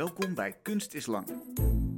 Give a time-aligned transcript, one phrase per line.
[0.00, 1.28] Welkom bij Kunst is Lang.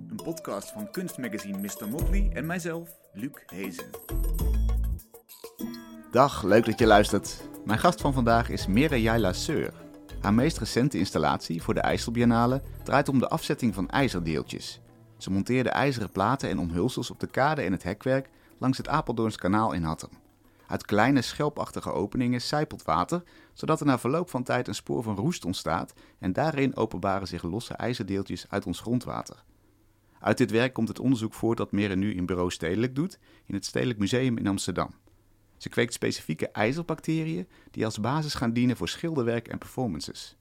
[0.08, 1.88] Een podcast van kunstmagazine Mr.
[1.88, 3.90] Motley en mijzelf, Luc Hezen.
[6.10, 7.48] Dag, leuk dat je luistert.
[7.64, 9.72] Mijn gast van vandaag is Jaila Seur.
[10.20, 14.80] Haar meest recente installatie voor de IJsselbiennale draait om de afzetting van ijzerdeeltjes.
[15.18, 19.36] Ze monteerde ijzeren platen en omhulsels op de kade en het hekwerk langs het Apeldoorns
[19.36, 20.21] kanaal in Hattem.
[20.66, 23.22] Uit kleine schelpachtige openingen sijpelt water,
[23.52, 27.42] zodat er na verloop van tijd een spoor van roest ontstaat en daarin openbaren zich
[27.42, 29.44] losse ijzerdeeltjes uit ons grondwater.
[30.20, 33.54] Uit dit werk komt het onderzoek voort dat Mere nu in bureau Stedelijk doet in
[33.54, 34.90] het Stedelijk Museum in Amsterdam.
[35.56, 40.36] Ze kweekt specifieke ijzerbacteriën die als basis gaan dienen voor schilderwerk en performances.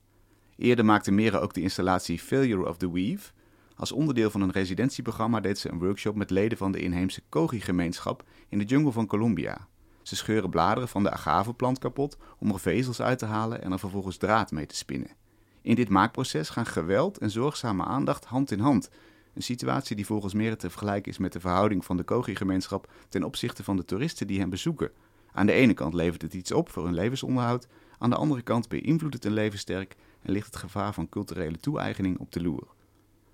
[0.55, 3.31] Eerder maakte Mere ook de installatie Failure of the Weave.
[3.75, 8.23] Als onderdeel van een residentieprogramma deed ze een workshop met leden van de inheemse Kogi-gemeenschap
[8.49, 9.67] in de jungle van Colombia.
[10.03, 13.79] Ze scheuren bladeren van de agaveplant kapot om er vezels uit te halen en er
[13.79, 15.15] vervolgens draad mee te spinnen.
[15.61, 18.89] In dit maakproces gaan geweld en zorgzame aandacht hand in hand.
[19.33, 23.23] Een situatie die volgens Mere te vergelijken is met de verhouding van de Kogi-gemeenschap ten
[23.23, 24.91] opzichte van de toeristen die hen bezoeken.
[25.31, 27.67] Aan de ene kant levert het iets op voor hun levensonderhoud,
[27.97, 31.57] aan de andere kant beïnvloedt het hun leven sterk en ligt het gevaar van culturele
[31.57, 32.67] toe-eigening op de loer.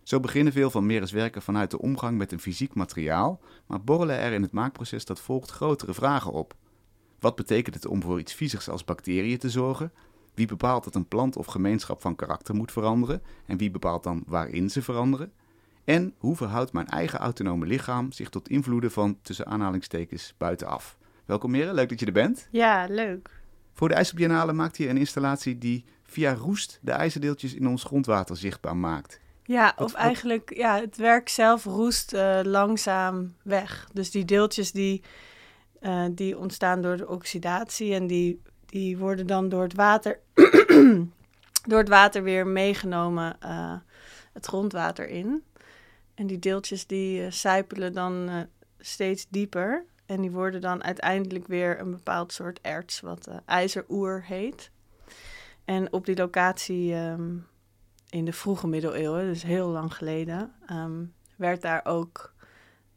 [0.08, 4.18] Zo beginnen veel van Meres werken vanuit de omgang met een fysiek materiaal, maar borrelen
[4.18, 6.56] er in het maakproces dat volgt grotere vragen op.
[7.20, 9.92] Wat betekent het om voor iets viezigs als bacteriën te zorgen?
[10.34, 13.22] Wie bepaalt dat een plant of gemeenschap van karakter moet veranderen?
[13.46, 15.32] En wie bepaalt dan waarin ze veranderen?
[15.84, 20.98] En hoe verhoudt mijn eigen autonome lichaam zich tot invloeden van tussen aanhalingstekens buitenaf?
[21.26, 22.48] Welkom Mere, leuk dat je er bent.
[22.52, 23.42] Ja, leuk.
[23.74, 28.38] Voor de IJsselbiennale maakt hij een installatie die via roest de ijzerdeeltjes in ons grondwater
[28.38, 29.26] zichtbaar maakt.
[29.48, 33.88] Ja, of eigenlijk, ja, het werk zelf roest uh, langzaam weg.
[33.94, 35.04] Dus die deeltjes die,
[35.82, 40.20] uh, die ontstaan door de oxidatie en die, die worden dan door het water,
[41.70, 43.76] door het water weer meegenomen uh,
[44.34, 45.44] het grondwater in.
[46.16, 48.30] En die deeltjes die sijpelen dan
[48.80, 49.86] steeds dieper.
[50.06, 54.72] En die worden dan uiteindelijk weer een bepaald soort erts, wat ijzeroer heet.
[55.66, 56.94] En op die locatie...
[56.96, 57.48] Um,
[58.10, 62.34] in de vroege middeleeuwen, dus heel lang geleden, um, werd daar ook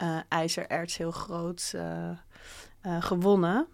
[0.03, 2.11] uh, ijzererts heel groot uh,
[2.87, 3.67] uh, gewonnen.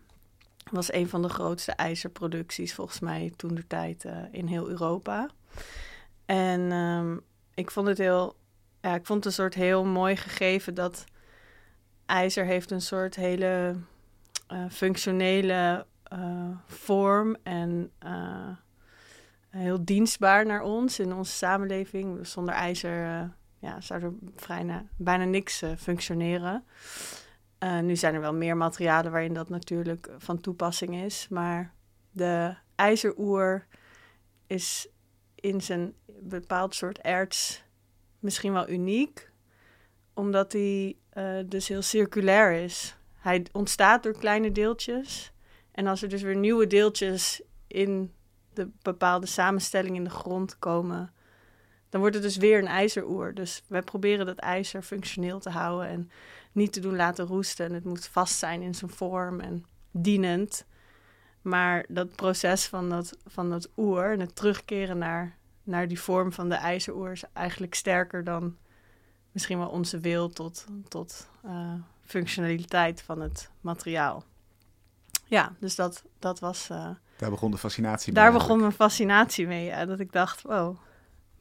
[0.71, 5.29] Was een van de grootste ijzerproducties volgens mij toen de tijd in heel Europa.
[6.25, 7.21] En um,
[7.55, 8.37] ik vond het heel,
[8.81, 11.05] ja, ik vond het een soort heel mooi gegeven dat
[12.07, 13.77] ijzer heeft een soort hele
[14.71, 15.87] functionele
[16.67, 17.93] vorm en
[19.56, 22.27] heel dienstbaar naar ons in onze samenleving.
[22.27, 23.28] Zonder ijzer uh,
[23.59, 26.65] ja, zou er vrij bijna niks uh, functioneren.
[27.65, 31.27] Uh, nu zijn er wel meer materialen waarin dat natuurlijk van toepassing is.
[31.28, 31.75] Maar
[32.11, 33.67] de ijzeroer
[34.47, 34.89] is
[35.34, 37.65] in zijn bepaald soort erts
[38.19, 39.31] misschien wel uniek.
[40.15, 40.97] Omdat hij
[41.47, 42.97] dus heel circulair is.
[43.15, 45.33] Hij ontstaat door kleine deeltjes.
[45.73, 48.12] En als er dus weer nieuwe deeltjes in
[48.56, 51.12] de bepaalde samenstelling in de grond komen,
[51.89, 53.34] dan wordt het dus weer een ijzeroer.
[53.34, 56.11] Dus wij proberen dat ijzer functioneel te houden en
[56.53, 57.67] niet te doen laten roesten.
[57.67, 60.67] En het moet vast zijn in zijn vorm en dienend.
[61.43, 66.33] Maar dat proces van dat, van dat oer en het terugkeren naar, naar die vorm
[66.33, 68.56] van de ijzeroer is eigenlijk sterker dan
[69.33, 74.25] misschien wel onze wil tot, tot uh, functionaliteit van het materiaal.
[75.25, 76.71] Ja, dus dat, dat was.
[76.71, 78.22] Uh, daar begon de fascinatie mee.
[78.22, 79.65] Daar begon mijn fascinatie mee.
[79.65, 80.77] Ja, dat ik dacht: wow,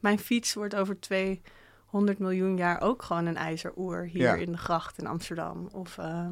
[0.00, 4.98] mijn fiets wordt over 200 miljoen jaar ook gewoon een ijzeroer hier in de gracht
[4.98, 5.68] in Amsterdam.
[5.72, 5.96] Of.
[5.96, 6.26] Uh,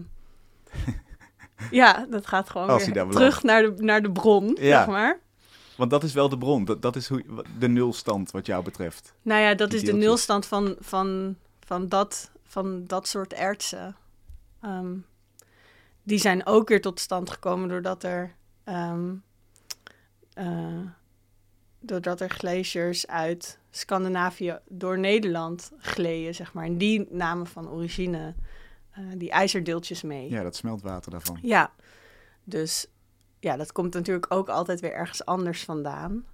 [1.70, 4.78] ja, dat gaat gewoon weer terug naar de, naar de bron, ja.
[4.78, 5.18] zeg maar.
[5.76, 6.64] Want dat is wel de bron.
[6.64, 7.24] Dat, dat is hoe,
[7.58, 9.14] de nulstand wat jou betreft.
[9.22, 13.96] Nou ja, dat is de nulstand van, van, van, dat, van dat soort ertsen.
[14.64, 15.06] Um,
[16.02, 18.34] die zijn ook weer tot stand gekomen doordat er,
[18.64, 19.22] um,
[20.34, 20.80] uh,
[21.80, 26.64] doordat er glaciers uit Scandinavië door Nederland gleden, zeg maar.
[26.64, 28.34] En die namen van origine
[28.98, 30.30] uh, die ijzerdeeltjes mee.
[30.30, 31.38] Ja, dat smeltwater daarvan.
[31.42, 31.72] Ja,
[32.44, 32.86] dus
[33.40, 36.24] ja, dat komt natuurlijk ook altijd weer ergens anders vandaan.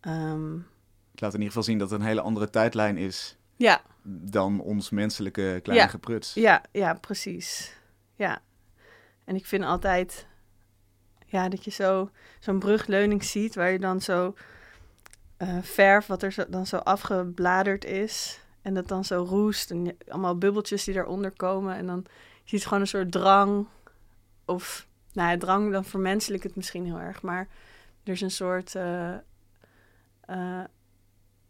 [0.00, 0.66] Um,
[1.10, 3.82] het laat in ieder geval zien dat het een hele andere tijdlijn is ja.
[4.02, 5.90] dan ons menselijke kleine ja.
[5.90, 6.34] gepruts.
[6.34, 7.76] Ja, ja, precies.
[8.14, 8.42] Ja,
[9.24, 10.26] en ik vind altijd
[11.32, 14.34] ja, dat je zo, zo'n brugleuning ziet waar je dan zo
[15.38, 18.40] uh, verf, wat er zo, dan zo afgebladerd is.
[18.62, 21.76] En dat dan zo roest en allemaal bubbeltjes die daaronder komen.
[21.76, 22.04] En dan
[22.44, 23.66] je ziet gewoon een soort drang.
[24.44, 27.22] Of, nou ja, drang, dan vermenselijk het misschien heel erg.
[27.22, 27.48] Maar
[28.04, 29.14] er is een soort uh,
[30.30, 30.64] uh,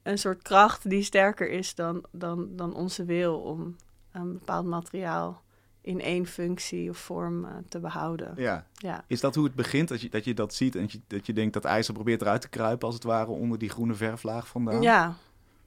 [0.02, 3.76] een soort kracht die sterker is dan, dan, dan onze wil om
[4.12, 5.42] een bepaald materiaal
[5.82, 8.32] in één functie of vorm uh, te behouden.
[8.36, 8.66] Ja.
[8.74, 9.04] Ja.
[9.06, 9.88] Is dat hoe het begint?
[9.88, 12.20] Dat je dat, je dat ziet en dat je, dat je denkt dat ijzer probeert
[12.20, 14.82] eruit te kruipen, als het ware, onder die groene verflaag vandaan?
[14.82, 15.14] Ja.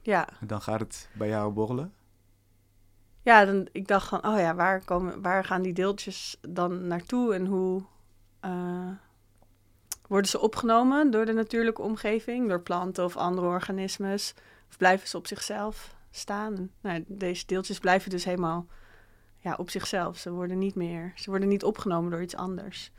[0.02, 0.28] Ja.
[0.40, 1.92] En dan gaat het bij jou borrelen?
[3.22, 7.34] Ja, dan, ik dacht van, oh ja, waar, komen, waar gaan die deeltjes dan naartoe
[7.34, 7.82] en hoe
[8.44, 8.88] uh,
[10.08, 14.34] worden ze opgenomen door de natuurlijke omgeving, door planten of andere organismes,
[14.68, 16.70] of blijven ze op zichzelf staan?
[16.80, 18.66] Nou, deze deeltjes blijven dus helemaal
[19.46, 20.18] ja, op zichzelf.
[20.18, 22.90] Ze worden niet meer, ze worden niet opgenomen door iets anders.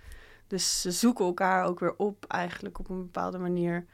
[0.47, 3.85] Dus ze zoeken elkaar ook weer op, eigenlijk op een bepaalde manier,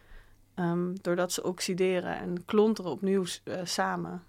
[0.55, 4.23] um, doordat ze oxideren en klonteren opnieuw uh, samen.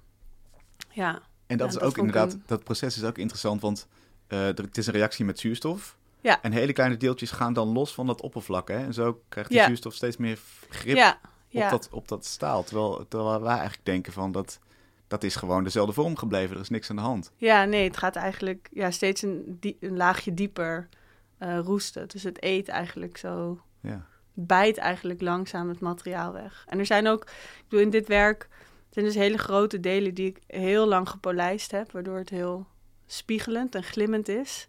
[0.91, 1.23] Ja.
[1.47, 3.87] En dat ja, is dat ook inderdaad, een- dat proces is ook interessant, want
[4.27, 5.97] eh, er- het is een reactie met zuurstof.
[6.21, 6.43] Ja.
[6.43, 8.69] En hele kleine deeltjes gaan dan los van dat oppervlak.
[8.69, 8.77] Hè?
[8.85, 9.67] En zo krijgt die Ja.
[9.67, 10.39] zuurstof steeds meer
[10.71, 11.19] grip Ja,
[11.65, 12.65] op, dat, op dat staal.
[12.65, 14.59] Terwijl, terwijl wij eigenlijk denken van dat,
[15.15, 16.57] dat is gewoon dezelfde vorm gebleven.
[16.57, 17.33] Er is niks aan de hand.
[17.37, 20.89] Ja, nee, het gaat eigenlijk ja, steeds een, die, een laagje dieper
[21.39, 22.09] eh, roesten.
[22.09, 24.07] Dus het eet eigenlijk zo, Ja.
[24.33, 26.65] bijt eigenlijk langzaam het materiaal weg.
[26.69, 28.49] En er zijn ook, ik bedoel, in dit werk
[28.91, 32.67] zijn dus hele grote delen die ik heel lang gepolijst heb, waardoor het heel
[33.07, 34.69] spiegelend en glimmend is.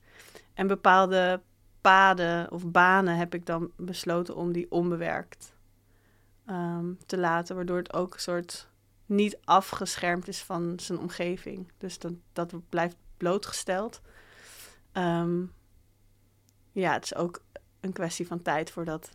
[0.53, 1.41] En bepaalde
[1.81, 5.53] paden of banen heb ik dan besloten om die onbewerkt
[6.45, 8.67] ehm, te laten, waardoor het ook een soort
[9.05, 11.71] niet afgeschermd is van zijn omgeving.
[11.77, 14.01] Dus dat, dat blijft blootgesteld.
[14.91, 15.41] Ehm,
[16.71, 17.41] ja, het is ook
[17.79, 19.09] een kwestie van tijd voordat,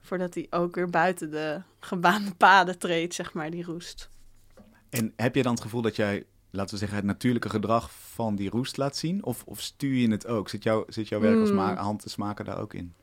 [0.00, 4.08] voordat hij ook weer buiten de gebaande paden treedt, zeg maar, die roest.
[4.90, 8.36] En heb je dan het gevoel dat jij, laten we zeggen, het natuurlijke gedrag van
[8.36, 9.24] die roest laat zien?
[9.24, 10.48] Of, of stuur je het ook?
[10.48, 11.56] Zit, jouw zit jouw werk als Mm.
[11.56, 12.94] ma- hand te smaken daar ook in?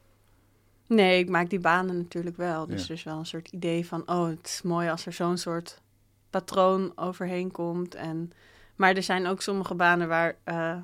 [0.89, 2.65] Nee, ik maak die banen natuurlijk wel.
[2.67, 2.87] Dus Ja.
[2.87, 5.81] er is wel een soort idee van, oh, het is mooi als er zo'n soort
[6.29, 7.95] patroon overheen komt.
[7.95, 8.31] En,
[8.75, 10.77] maar er zijn ook sommige banen waar eh,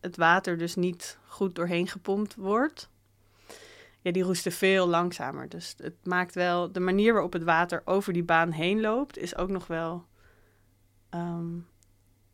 [0.00, 2.90] het water dus niet goed doorheen gepompt wordt.
[4.00, 5.48] Ja, die roesten veel langzamer.
[5.48, 9.36] Dus het maakt wel, de manier waarop het water over die baan heen loopt, is
[9.36, 10.04] ook nog wel,
[11.10, 11.46] ehm,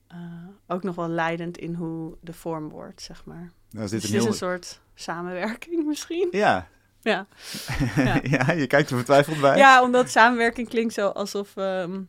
[0.07, 0.19] eh,
[0.67, 3.53] ook nog wel leidend in hoe de vorm wordt, zeg maar.
[3.71, 6.29] Nou, is Dus dit het een is een soort samenwerking misschien.
[6.31, 6.69] Ja.
[7.01, 7.27] Ja.
[7.97, 8.21] Ja.
[8.23, 8.51] Ja.
[8.53, 9.57] je kijkt er vertwijfeld bij.
[9.57, 11.57] Ja, omdat samenwerking klinkt zo alsof.
[11.57, 12.03] ehm,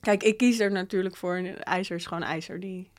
[0.00, 1.34] kijk, ik kies er natuurlijk voor.
[1.34, 2.60] En ijzer is gewoon ijzer.
[2.60, 2.90] Die...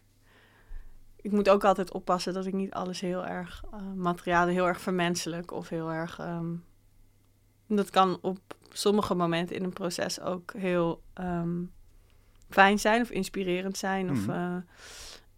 [1.22, 3.64] Ik moet ook altijd oppassen dat ik niet alles heel erg.
[3.74, 6.20] eh, materialen heel erg vermenselijk of heel erg.
[6.20, 6.54] ehm,
[7.68, 8.40] dat kan op
[8.72, 11.64] sommige momenten in een proces ook heel ehm,
[12.50, 14.12] fijn zijn of inspirerend zijn.
[14.12, 14.62] Of, Mhm.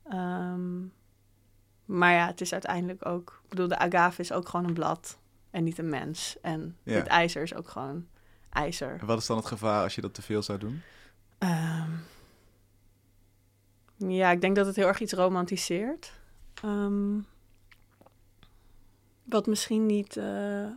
[0.03, 0.53] eh,
[1.85, 3.39] maar ja, het is uiteindelijk ook.
[3.43, 5.17] Ik bedoel, de agave is ook gewoon een blad
[5.53, 6.37] en niet een mens.
[6.41, 6.93] En Ja.
[6.93, 8.07] dit ijzer is ook gewoon
[8.49, 8.97] ijzer.
[8.99, 10.81] En wat is dan het gevaar als je dat te veel zou doen?
[11.37, 11.91] Ehm,
[13.97, 16.13] ja, ik denk dat het heel erg iets romantiseert.
[16.63, 17.19] Ehm,
[19.23, 20.67] wat misschien niet, eh,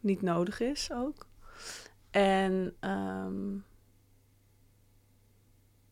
[0.00, 1.26] niet nodig is ook.
[2.10, 3.56] En ehm,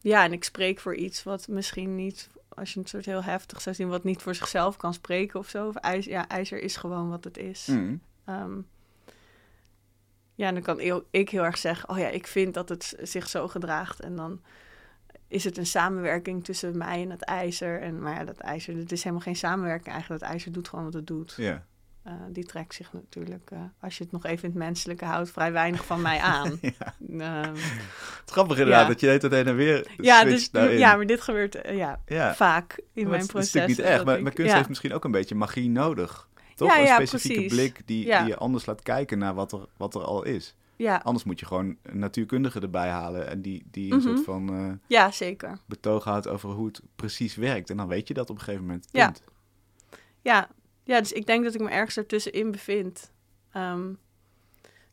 [0.00, 3.61] ja, en ik spreek voor iets wat misschien niet, als je het soort heel heftig
[3.61, 5.69] zou zien, wat niet voor zichzelf kan spreken of zo.
[5.69, 7.67] Of ijzer, ja, ijzer is gewoon wat het is.
[7.67, 8.00] Mm.
[8.25, 8.58] Ehm,
[10.35, 13.29] ja, en dan kan ik heel erg zeggen, oh ja, ik vind dat het zich
[13.29, 14.00] zo gedraagt.
[14.00, 14.41] En dan
[15.28, 17.81] is het een samenwerking tussen mij en het ijzer.
[17.81, 20.21] En, maar ja, dat ijzer, het is helemaal geen samenwerking eigenlijk.
[20.23, 21.35] Dat ijzer doet gewoon wat het doet.
[21.37, 21.66] Ja.
[22.07, 25.31] Eh, die trekt zich natuurlijk, eh, als je het nog even in het menselijke houdt,
[25.31, 26.59] vrij weinig van mij aan.
[26.79, 26.95] ja.
[27.19, 27.57] Ehm, Het
[28.27, 28.89] is grappig inderdaad Ja.
[28.89, 30.79] dat je tijd heen en weer ja, dus, daarin.
[30.79, 33.53] ja, maar dit gebeurt eh, ja, vaak in Maar mijn het is proces.
[33.53, 36.29] natuurlijk niet erg, dat maar, ik- maar kunst heeft misschien ook een beetje magie nodig.
[36.55, 36.77] Toch?
[36.77, 37.53] Een specifieke precies.
[37.53, 40.55] blik die, je anders laat kijken naar wat er, wat er al is.
[40.77, 44.07] Ja, Anders moet je gewoon een natuurkundige erbij halen en die, die een Mhm.
[44.07, 45.59] soort van ja, zeker.
[45.67, 47.71] betoog houdt over hoe het precies werkt.
[47.71, 48.89] En dan weet je dat op een gegeven moment.
[48.93, 49.23] Punt.
[49.25, 50.49] Ja, ja,
[50.87, 53.12] dus ik denk dat ik me ergens ertussenin bevind.
[53.50, 53.93] Ehm,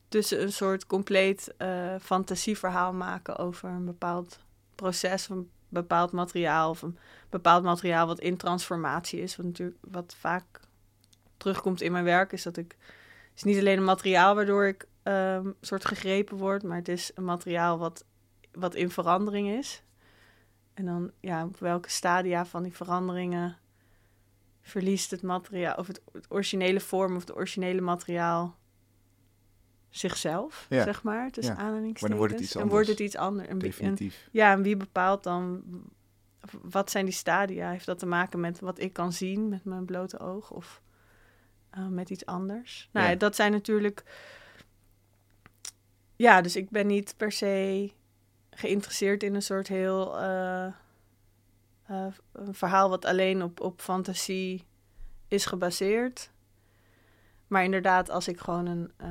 [0.08, 4.40] tussen een soort compleet eh, fantasieverhaal maken over een bepaald
[4.76, 6.98] proces, een bepaald materiaal, of een
[7.30, 9.36] bepaald materiaal wat in transformatie is.
[9.36, 10.60] Wat natuurlijk wat vaak
[11.38, 12.76] terugkomt in mijn werk, is dat ik.
[12.80, 17.12] Het is niet alleen een materiaal waardoor ik ehm, soort gegrepen word, maar het is
[17.16, 18.06] een materiaal wat,
[18.52, 19.84] wat in verandering is.
[20.74, 23.58] En dan, ja, op welke stadia van die veranderingen
[24.66, 28.58] verliest het materiaal, of het, het originele vorm of het originele materiaal
[29.90, 30.84] zichzelf, Ja.
[30.84, 31.60] zeg maar, tussen Ja.
[31.60, 32.02] aanhalingstekens.
[32.02, 32.76] Wanneer wordt het iets En anders?
[32.80, 33.48] wordt het iets anders.
[33.48, 34.28] En, en- Definitief.
[34.32, 35.64] ja, en wie bepaalt dan,
[36.62, 37.70] wat zijn die stadia?
[37.72, 40.82] Heeft dat te maken met wat ik kan zien met mijn blote oog of
[41.70, 42.90] eh, met iets anders?
[42.92, 43.12] Nou Ja.
[43.12, 44.04] ja, dat zijn natuurlijk
[46.16, 47.92] ja, dus ik ben niet per se
[48.52, 50.74] geïnteresseerd in een soort heel uh,
[51.92, 54.64] uh, een verhaal wat alleen op, op fantasie
[55.28, 56.32] is gebaseerd.
[57.48, 59.08] Maar inderdaad, als ik gewoon een uh,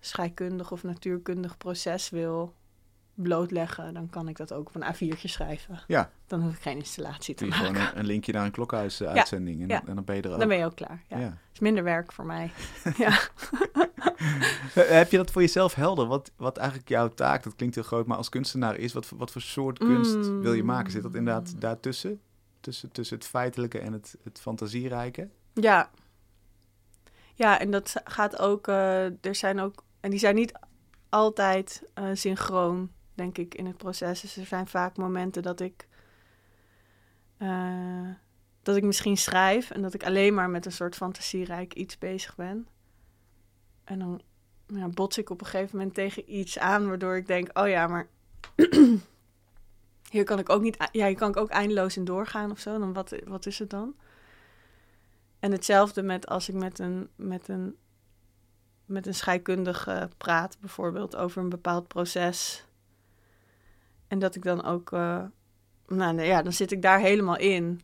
[0.00, 2.54] scheikundig of natuurkundig proces wil
[3.14, 5.80] blootleggen, dan kan ik dat ook op een A4'tje schrijven.
[5.86, 6.10] Ja.
[6.26, 7.66] Dan hoef ik geen installatie te maken.
[7.66, 9.82] gewoon een, een linkje naar een klokhuis-uitzending en, Ja.
[9.86, 10.38] en dan ben je er ook.
[10.38, 11.02] Dan ben je ook klaar.
[11.08, 11.18] Ja.
[11.18, 11.38] Ja.
[11.52, 12.50] is minder werk voor mij.
[12.96, 13.18] ja.
[14.98, 16.06] Heb je dat voor jezelf helder?
[16.06, 19.18] Wat, wat eigenlijk jouw taak, dat klinkt heel groot, maar als kunstenaar is, wat, voor-
[19.18, 20.40] wat voor soort kunst Mm.
[20.40, 20.92] wil je maken?
[20.92, 22.20] Zit dat inderdaad daartussen?
[22.60, 25.28] Tussen, tussen het feitelijke en het, het fantasierijke?
[25.52, 25.90] Ja.
[27.34, 28.68] Ja, en dat gaat ook.
[28.68, 29.84] eh, er zijn ook.
[30.00, 30.52] En die zijn niet
[31.08, 34.20] altijd eh, synchroon, denk ik, in het proces.
[34.20, 35.86] Dus er zijn vaak momenten dat ik.
[37.38, 38.08] eh,
[38.62, 42.34] dat ik misschien schrijf en dat ik alleen maar met een soort fantasierijk iets bezig
[42.36, 42.66] ben.
[43.84, 44.20] En dan
[44.66, 47.86] ja, bots ik op een gegeven moment tegen iets aan, waardoor ik denk: oh ja,
[47.86, 48.08] maar.
[50.10, 50.88] Hier kan ik ook niet.
[50.92, 52.78] Ja, hier kan ik ook eindeloos in doorgaan of zo.
[52.78, 53.94] Dan wat, wat is het dan?
[55.38, 57.76] En hetzelfde met als ik met een, met een,
[58.84, 62.66] met een scheikundige praat, bijvoorbeeld over een bepaald proces.
[64.08, 65.24] En dat ik dan ook, eh,
[65.86, 67.80] nou ja, dan zit ik daar helemaal in.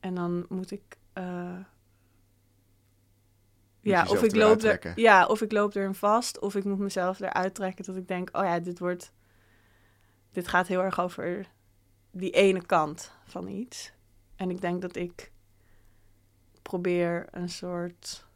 [0.00, 1.58] En dan moet ik, eh,
[3.90, 7.20] ja, of ik loop er, ja, of ik loop erin vast, of ik moet mezelf
[7.20, 9.12] eruit trekken dat ik denk, oh ja, dit wordt,
[10.32, 11.46] dit gaat heel erg over
[12.10, 13.92] die ene kant van iets.
[14.36, 15.32] En ik denk dat ik
[16.62, 18.26] probeer een soort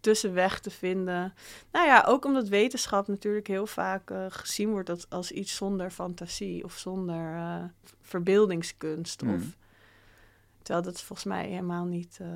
[0.00, 1.34] tussenweg te vinden.
[1.72, 5.90] Nou ja, ook omdat wetenschap natuurlijk heel vaak eh, gezien wordt als, als iets zonder
[5.90, 7.64] fantasie of zonder eh,
[8.00, 9.22] verbeeldingskunst.
[9.22, 9.34] Mhm.
[9.34, 9.42] Of,
[10.62, 12.28] terwijl dat is volgens mij helemaal niet eh,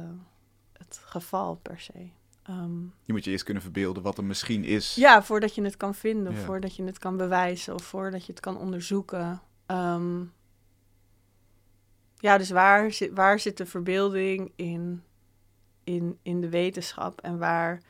[0.72, 2.08] het geval per se.
[2.48, 4.94] Ehm, Je moet je eerst kunnen verbeelden wat er misschien is.
[4.94, 6.38] ja, voordat je het kan vinden, Ja.
[6.38, 9.40] voordat je het kan bewijzen of voordat je het kan onderzoeken.
[9.66, 10.20] Ehm,
[12.16, 15.02] ja, dus waar zit, waar zit de verbeelding in,
[15.84, 17.82] in, in de wetenschap en waar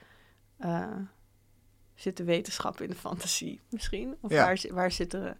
[0.56, 0.96] eh,
[1.94, 4.16] zit de wetenschap in de fantasie misschien?
[4.20, 4.44] Of Ja.
[4.44, 5.36] waar, waar zit de...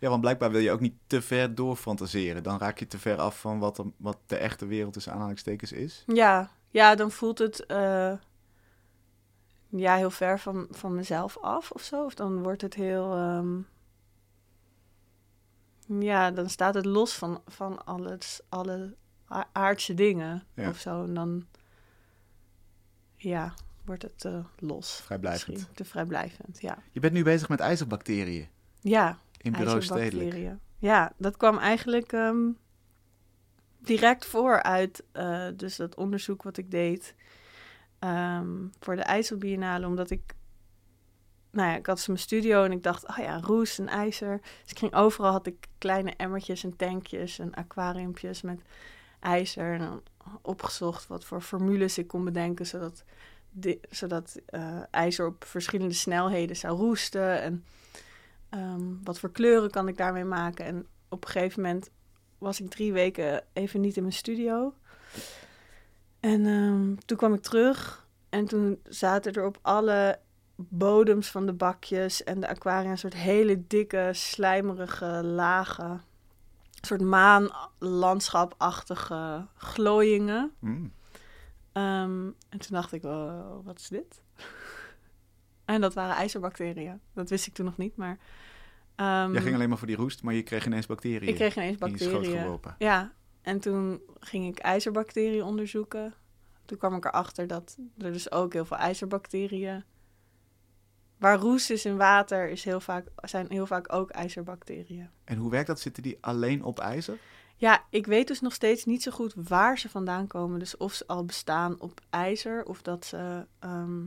[0.00, 2.42] Ja, want blijkbaar wil je ook niet te ver doorfantaseren.
[2.42, 5.72] Dan raak je te ver af van wat, er- wat de echte wereld tussen aanhalingstekens
[5.72, 6.04] is.
[6.06, 8.12] Ja, ja dan voelt het eh,
[9.68, 12.04] ja, heel ver van, van mezelf af of zo.
[12.04, 13.14] Of dan wordt het heel...
[13.14, 13.58] ehm,
[16.00, 18.94] ja, dan staat het los van, van alles, alle
[19.52, 20.68] aardse dingen Ja.
[20.68, 21.04] of zo.
[21.04, 21.46] En dan
[23.16, 25.00] ja, wordt het te los.
[25.04, 25.48] Vrijblijvend.
[25.48, 25.74] misschien.
[25.74, 26.78] Te vrijblijvend, ja.
[26.92, 28.48] Je bent nu bezig met ijzerbacteriën
[28.80, 30.56] Ja, in bureau stedelijk.
[30.78, 32.50] Ja, dat kwam eigenlijk ehm,
[33.78, 37.14] direct voor uit eh, dus dat onderzoek wat ik deed
[37.98, 39.86] ehm, voor de IJsselbiennale.
[39.86, 40.34] Omdat ik,
[41.50, 44.40] nou ja, ik had mijn studio en ik dacht, oh ja, roest en ijzer.
[44.62, 48.60] Dus ik ging overal, had ik kleine emmertjes en tankjes en aquariumpjes met
[49.20, 49.72] ijzer.
[49.72, 50.02] En dan
[50.42, 53.04] opgezocht wat voor formules ik kon bedenken, zodat,
[53.90, 57.40] zodat eh, ijzer op verschillende snelheden zou roesten.
[57.40, 57.64] En
[58.48, 60.64] Ehm, wat voor kleuren kan ik daarmee maken?
[60.64, 61.90] En op een gegeven moment
[62.38, 64.74] was ik drie weken even niet in mijn studio.
[66.20, 70.18] En ehm, toen kwam ik terug en toen zaten er op alle
[70.56, 75.90] bodems van de bakjes en de aquaria een soort hele dikke, slijmerige lagen.
[75.90, 76.00] Een
[76.86, 80.50] soort maanlandschapachtige glooiingen.
[80.58, 80.92] Mm.
[81.72, 84.20] Ehm, en toen dacht ik, wow, wat is dit?
[85.64, 87.00] en dat waren ijzerbacteriën.
[87.12, 88.18] Dat wist ik toen nog niet, maar...
[88.94, 91.56] ehm, Jij ging alleen maar voor die roest, maar je kreeg ineens bacteriën ik kreeg
[91.56, 92.40] ineens in je schoot bacteriën.
[92.40, 92.74] geworpen.
[92.78, 96.14] Ja, en toen ging ik ijzerbacteriën onderzoeken.
[96.64, 99.84] Toen kwam ik erachter dat er dus ook heel veel ijzerbacteriën...
[101.18, 105.10] Waar roest is in water is heel vaak, zijn heel vaak ook ijzerbacteriën.
[105.24, 105.80] En hoe werkt dat?
[105.80, 107.18] Zitten die alleen op ijzer?
[107.56, 110.58] Ja, ik weet dus nog steeds niet zo goed waar ze vandaan komen.
[110.58, 113.46] Dus of ze al bestaan op ijzer of dat ze.
[113.58, 114.04] ehm,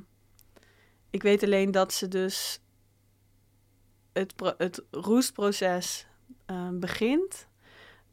[1.09, 2.61] ik weet alleen dat ze dus.
[4.13, 6.07] Het, het roestproces
[6.45, 7.47] ehm, begint.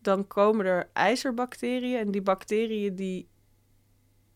[0.00, 1.98] Dan komen er ijzerbacteriën.
[1.98, 3.28] En die bacteriën die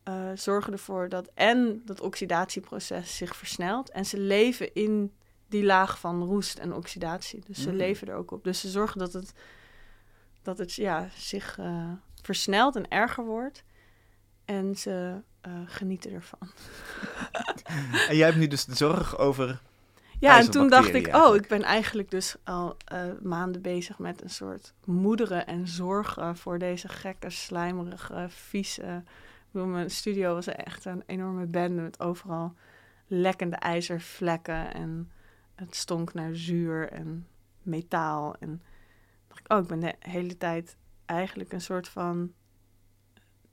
[0.03, 3.89] eh, zorgen ervoor dat en dat oxidatieproces zich versnelt.
[3.89, 5.13] En ze leven in
[5.47, 7.41] die laag van roest en oxidatie.
[7.45, 7.75] Dus ze Mm.
[7.75, 8.43] leven er ook op.
[8.43, 9.33] Dus ze zorgen dat het
[10.41, 11.91] dat het ja, zich eh,
[12.21, 13.63] versnelt en erger wordt.
[14.45, 16.51] En ze eh, genieten ervan.
[18.09, 19.61] En jij hebt nu dus de zorg over...
[20.23, 24.23] Ja, en toen dacht ik, oh, ik ben eigenlijk dus al eh, maanden bezig met
[24.23, 29.03] een soort moederen en zorgen voor deze gekke, slijmerige, vieze.
[29.45, 32.53] Ik bedoel, mijn studio was echt een enorme bende met overal
[33.07, 35.11] lekkende ijzervlekken en
[35.55, 37.27] het stonk naar zuur en
[37.61, 38.35] metaal.
[38.39, 38.61] En
[39.27, 42.33] dacht ik, oh, ik ben de hele tijd eigenlijk een soort van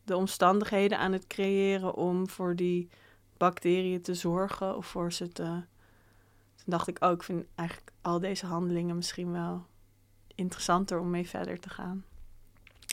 [0.05, 2.89] de omstandigheden aan het creëren om voor die
[3.37, 5.62] bacteriën te zorgen of voor ze te.
[6.64, 9.67] Toen dacht ik, oh, ik vind eigenlijk al deze handelingen misschien wel
[10.35, 12.05] interessanter om mee verder te gaan.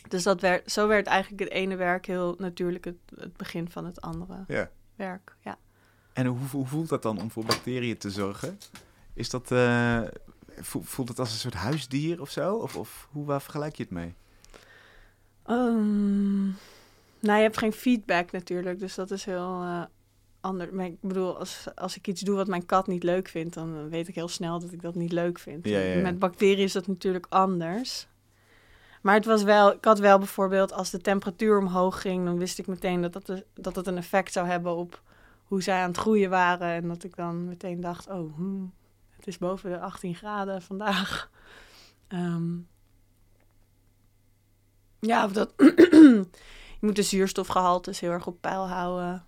[0.08, 3.84] Dus dat werd, zo werd eigenlijk het ene werk heel natuurlijk het, het begin van
[3.84, 4.70] het andere Ja.
[4.96, 5.36] werk.
[5.40, 5.58] Ja.
[6.12, 8.58] En hoe, hoe voelt dat dan om voor bacteriën te zorgen?
[9.14, 10.00] Is dat, eh,
[10.60, 12.54] vo- voelt het als een soort huisdier of zo?
[12.54, 14.14] Of, of hoe waar vergelijk je het mee?
[15.46, 16.44] Ehm,
[17.20, 19.82] nou, je hebt geen feedback natuurlijk, dus dat is heel eh
[20.40, 20.70] anders.
[20.70, 23.88] Maar ik bedoel, als, als ik iets doe wat mijn kat niet leuk vindt, dan
[23.88, 25.66] weet ik heel snel dat ik dat niet leuk vind.
[25.66, 26.02] Ja, ja, ja.
[26.02, 28.08] Met bacteriën is dat natuurlijk anders.
[29.02, 32.58] Maar het was wel, ik had wel bijvoorbeeld, als de temperatuur omhoog ging, dan wist
[32.58, 35.02] ik meteen dat, dat, dat het een effect zou hebben op
[35.44, 36.68] hoe zij aan het groeien waren.
[36.68, 38.72] En dat ik dan meteen dacht, oh, hmm,
[39.16, 41.30] het is boven de 18 graden vandaag.
[42.08, 42.56] Ehm,
[45.00, 45.52] ja, of dat.
[45.56, 46.26] je
[46.80, 49.26] moet de zuurstofgehaltes heel erg op peil houden.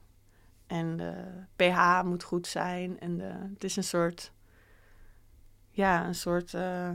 [0.71, 1.15] En de
[1.57, 3.01] pH moet goed zijn.
[3.01, 4.33] En de, het is een soort.
[5.71, 6.55] Ja, een soort.
[6.55, 6.91] eh,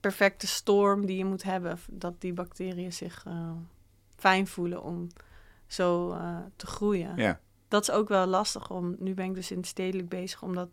[0.00, 1.78] perfecte storm die je moet hebben.
[1.90, 3.52] Dat die bacteriën zich eh,
[4.16, 5.08] fijn voelen om
[5.66, 7.16] zo eh, te groeien.
[7.16, 7.40] Ja.
[7.68, 8.96] Dat is ook wel lastig om.
[8.98, 10.72] Nu ben ik dus in het stedelijk bezig om dat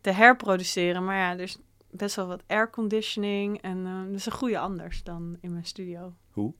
[0.00, 1.04] te herproduceren.
[1.04, 1.58] Maar ja, er is
[1.90, 3.62] best wel wat airconditioning.
[3.62, 6.14] En dat is een goede anders dan in mijn studio.
[6.30, 6.54] Hoe?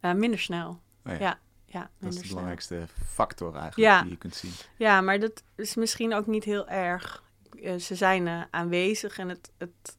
[0.00, 0.80] Minder snel.
[1.10, 4.02] Oh ja, Ja, Ja, dat is de belangrijkste factor eigenlijk Ja.
[4.02, 4.52] die je kunt zien.
[4.76, 7.22] Ja, maar dat is misschien ook niet heel erg.
[7.62, 9.98] Eh, ze zijn eh, aanwezig en het, het,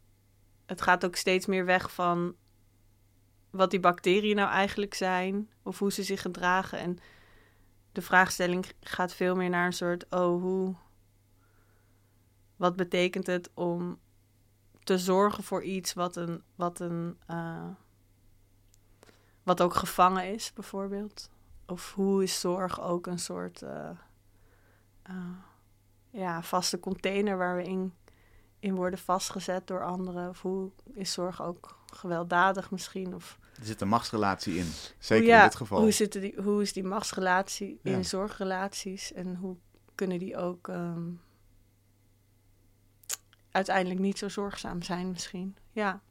[0.65, 2.35] het gaat ook steeds meer weg van
[3.49, 6.79] wat die bacteriën nou eigenlijk zijn of hoe ze zich gedragen.
[6.79, 6.99] En
[7.91, 10.75] de vraagstelling gaat veel meer naar een soort, oh, hoe,
[12.55, 13.99] wat betekent het om
[14.83, 17.67] te zorgen voor iets wat een, wat een, eh,
[19.43, 21.29] wat ook gevangen is, bijvoorbeeld.
[21.65, 23.89] Of hoe is zorg ook een soort eh,
[25.03, 25.15] eh,
[26.09, 27.93] ja, vaste container waar we in,
[28.59, 30.29] in worden vastgezet door anderen?
[30.29, 33.15] Of hoe is zorg ook gewelddadig misschien?
[33.15, 34.67] Of Er zit een machtsrelatie in,
[34.99, 35.81] zeker ja, in dit geval.
[35.81, 37.91] Hoe, zitten die, hoe is die machtsrelatie Ja.
[37.91, 39.55] in zorgrelaties en hoe
[39.95, 41.09] kunnen die ook ehm,
[43.51, 45.55] uiteindelijk niet zo zorgzaam zijn misschien?
[45.71, 46.01] Ja,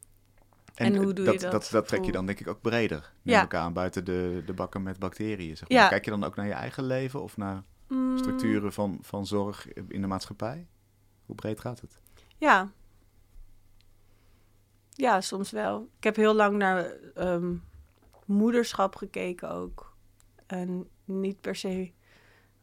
[0.87, 1.69] en hoe doe je dat dat?
[1.71, 3.13] Dat trek je dan denk ik ook breder.
[3.23, 3.41] Neem Ja.
[3.41, 5.57] elkaar aan buiten de, de bakken met bacteriën.
[5.57, 5.79] Zeg maar.
[5.79, 5.89] Ja.
[5.89, 9.73] Kijk je dan ook naar je eigen leven of naar Mm, structuren van, van zorg
[9.73, 10.67] in de maatschappij?
[11.27, 12.01] Hoe breed gaat het?
[12.39, 12.71] Ja.
[14.91, 15.89] Ja, soms wel.
[15.97, 17.55] Ik heb heel lang naar ehm,
[18.25, 19.95] moederschap gekeken ook.
[20.47, 21.91] En niet per se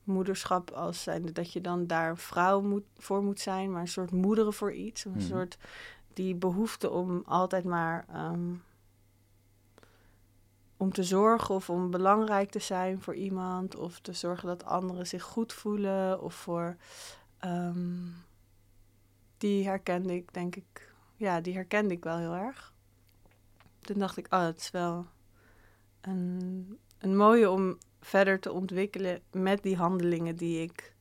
[0.03, 4.11] moederschap als zijnde dat je dan daar vrouw moet, voor moet zijn, maar een soort
[4.11, 5.05] moederen voor iets.
[5.05, 5.21] Een Mhm.
[5.21, 5.57] soort
[6.17, 8.53] die behoefte om altijd maar ehm,
[10.77, 15.07] om te zorgen of om belangrijk te zijn voor iemand of te zorgen dat anderen
[15.07, 16.75] zich goed voelen of voor
[17.37, 18.07] ehm,
[19.37, 22.73] die herkende ik denk ik ja die herkende ik wel heel erg.
[23.79, 25.05] Toen dacht ik oh het is wel
[26.01, 30.95] een, een mooie om verder te ontwikkelen met die handelingen die ik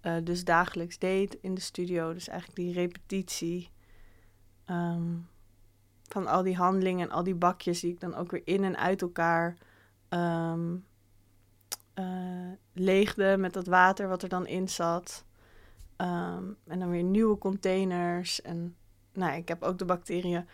[0.00, 2.12] eh, dus dagelijks deed in de studio.
[2.12, 3.70] Dus eigenlijk die repetitie
[4.70, 5.16] ehm,
[6.08, 8.76] van al die handelingen en al die bakjes die ik dan ook weer in en
[8.76, 9.56] uit elkaar
[10.08, 10.76] ehm,
[11.94, 15.24] eh, leegde met dat water wat er dan in zat.
[15.96, 18.42] Ehm, en dan weer nieuwe containers.
[18.42, 18.76] En
[19.12, 20.48] nou, ik heb ook de bacteriën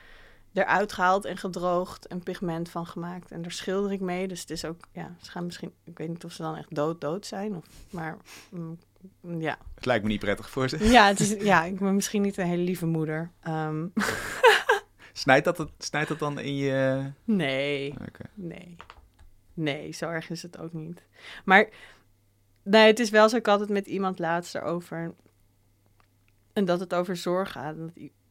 [0.52, 3.31] eruit gehaald en gedroogd en pigment van gemaakt.
[3.31, 4.29] En daar schilder ik mee.
[4.29, 6.74] Dus het is ook, ja, ze gaan misschien, ik weet niet of ze dan echt
[6.74, 7.57] dood dood zijn.
[7.57, 8.16] Of, maar
[8.50, 8.79] mm,
[9.38, 9.59] ja.
[9.74, 10.88] Het lijkt me niet prettig voor ze.
[10.88, 13.30] Ja, het is, ja, ik ben misschien niet een hele lieve moeder.
[13.40, 13.87] Ehm,
[15.12, 17.11] Snijdt dat, het, snijdt dat dan in je...
[17.24, 17.94] nee.
[18.35, 18.76] Nee.
[19.54, 21.02] Nee, zo erg is het ook niet.
[21.44, 21.68] Maar
[22.62, 25.14] nee, het is wel zo, ik had het met iemand laatst erover.
[26.52, 27.76] En dat het over zorg gaat.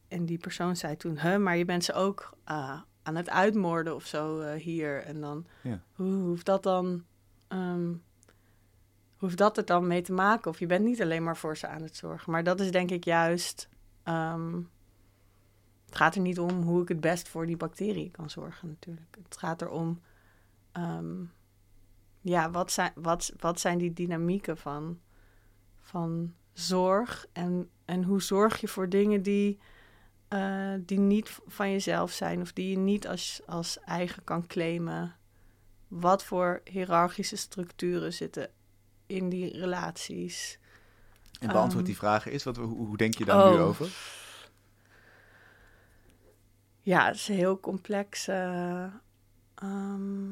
[0.08, 3.94] En, die persoon zei toen, huh, maar je bent ze ook ah, aan het uitmoorden
[3.94, 5.02] of zo eh, hier.
[5.02, 5.80] En dan, Ja.
[5.92, 7.04] hoe hoeft dat dan...
[7.48, 7.92] ehm,
[9.16, 10.50] hoeft dat er dan mee te maken?
[10.50, 12.32] Of je bent niet alleen maar voor ze aan het zorgen.
[12.32, 13.68] Maar dat is denk ik juist...
[14.02, 14.60] ehm,
[15.86, 19.16] het gaat er niet om hoe ik het best voor die bacterie kan zorgen natuurlijk.
[19.22, 20.00] Het gaat erom...
[20.72, 21.24] ehm,
[22.20, 25.00] ja, wat zijn, wat, wat zijn die dynamieken van,
[25.80, 27.26] van zorg?
[27.32, 29.58] En, en hoe zorg je voor dingen die,
[30.28, 32.40] eh, die niet van jezelf zijn...
[32.40, 35.16] of die je niet als, als eigen kan claimen?
[35.88, 38.50] Wat voor hiërarchische structuren zitten
[39.06, 40.58] in die relaties.
[41.40, 41.84] En beantwoord Ehm.
[41.84, 43.64] die vragen is, wat, hoe, hoe denk je daar nu Oh.
[43.66, 43.88] over?
[46.80, 48.28] Ja, het is heel complex.
[48.28, 48.84] eh,
[49.54, 50.30] ehm.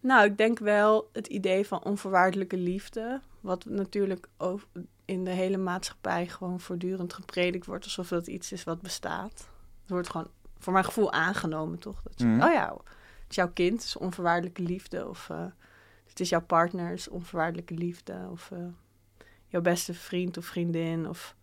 [0.00, 4.68] Nou, ik denk wel het idee van onvoorwaardelijke liefde, wat natuurlijk over,
[5.04, 9.48] in de hele maatschappij gewoon voortdurend gepredikt wordt, alsof dat iets is wat bestaat.
[9.80, 12.02] Het wordt gewoon voor mijn gevoel aangenomen, toch?
[12.02, 12.42] Dat je, Mhm.
[12.42, 12.76] Oh ja,
[13.32, 15.08] is jouw kind, is onvoorwaardelijke liefde.
[15.08, 15.46] Of eh,
[16.08, 18.28] het is jouw partner, is onvoorwaardelijke liefde.
[18.30, 18.58] Of eh,
[19.46, 21.08] jouw beste vriend of vriendin.
[21.08, 21.36] Of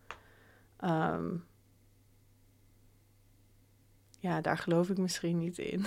[0.76, 1.36] ehm,
[4.18, 5.86] ja, daar geloof ik misschien niet in.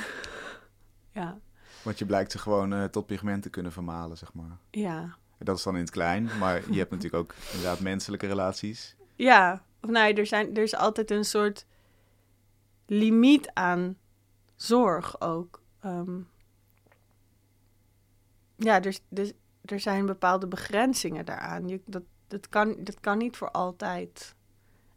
[1.19, 1.39] ja,
[1.83, 4.57] Want je blijkt ze gewoon eh, tot pigmenten kunnen vermalen, zeg maar.
[4.71, 5.17] ja.
[5.37, 8.95] Dat is dan in het klein, maar je hebt natuurlijk ook inderdaad menselijke relaties.
[9.15, 11.65] Ja, of ja, er, zijn, er is altijd een soort
[12.85, 13.97] limiet aan
[14.55, 15.62] zorg ook.
[15.84, 16.19] Ehm,
[18.56, 19.34] ja, dus, dus,
[19.65, 21.67] er zijn bepaalde begrenzingen daaraan.
[21.67, 24.36] Je, dat, dat, kan, dat kan niet voor altijd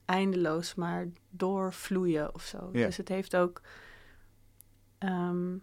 [0.05, 2.71] eindeloos maar doorvloeien of zo.
[2.71, 3.63] Dus het heeft ook...
[4.99, 5.57] ehm,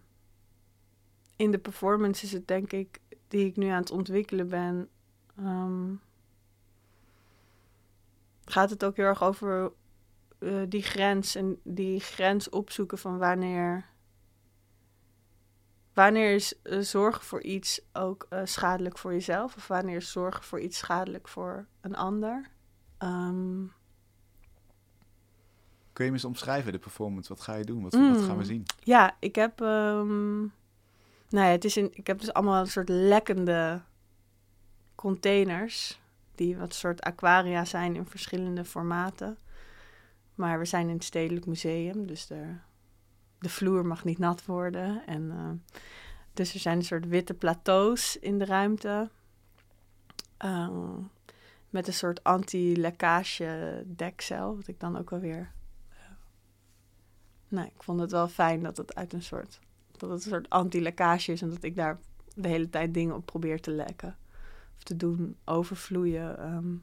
[1.36, 4.88] in de performance is het denk ik, die ik nu aan het ontwikkelen ben...
[5.36, 5.94] ehm,
[8.44, 9.72] gaat het ook heel erg over
[10.38, 13.92] eh, die grens en die grens opzoeken van wanneer.
[15.94, 19.56] Wanneer is eh, zorgen voor iets ook eh, schadelijk voor jezelf?
[19.56, 22.48] Of wanneer is zorgen voor iets schadelijk voor een ander?
[22.98, 23.62] Ehm,
[25.92, 27.28] Kun je me eens omschrijven, de performance?
[27.34, 27.82] Wat ga je doen?
[27.82, 28.44] Wat, wat gaan we Mm.
[28.44, 28.64] zien?
[28.78, 29.60] ja, ik heb.
[29.60, 30.38] ehm,
[31.28, 33.82] nou ja, het is in, ik heb dus allemaal een soort lekkende
[34.94, 36.00] containers.
[36.34, 39.38] Die wat soort aquaria zijn in verschillende formaten.
[40.34, 42.54] Maar we zijn in het Stedelijk Museum, dus de,
[43.44, 45.06] de vloer mag niet nat worden.
[45.06, 45.76] En, eh,
[46.32, 49.10] dus er zijn een soort witte plateaus in de ruimte.
[50.36, 50.98] Ehm,
[51.70, 55.52] met een soort anti-lekkage dekcel, wat ik dan ook alweer...
[55.88, 55.96] eh,
[57.48, 59.60] nou, ik vond het wel fijn dat het uit een soort...
[59.92, 61.98] dat het een soort anti-lekkage is en dat ik daar
[62.34, 64.16] de hele tijd dingen op probeer te lekken.
[64.76, 66.38] Of te doen overvloeien.
[66.38, 66.74] ehm.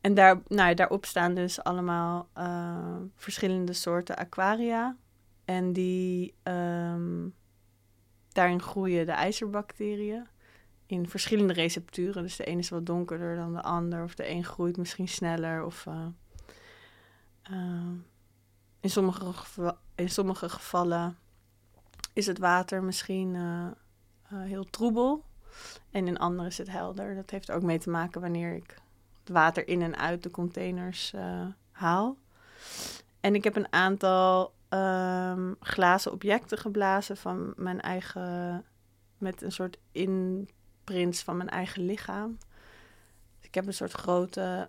[0.00, 4.96] En daar, nou, daarop staan dus allemaal eh, verschillende soorten aquaria.
[5.48, 7.28] En die, ehm,
[8.28, 10.26] daarin groeien de ijzerbacteriën
[10.86, 12.22] in verschillende recepturen.
[12.22, 14.02] Dus de ene is wat donkerder dan de ander.
[14.02, 15.64] Of de een groeit misschien sneller.
[15.64, 16.06] Of eh,
[17.42, 17.90] eh,
[18.80, 19.34] in, sommige
[19.94, 21.18] in sommige gevallen
[22.12, 23.66] is het water misschien eh,
[24.22, 25.24] eh, heel troebel.
[25.90, 27.14] En in andere is het helder.
[27.14, 28.80] Dat heeft ook mee te maken wanneer ik
[29.20, 31.14] het water in en uit de containers
[31.70, 32.16] haal.
[33.20, 38.64] En ik heb een aantal ehm, glazen objecten geblazen van mijn eigen,
[39.18, 42.38] met een soort imprints van mijn eigen lichaam.
[43.38, 44.68] Dus ik heb een soort grote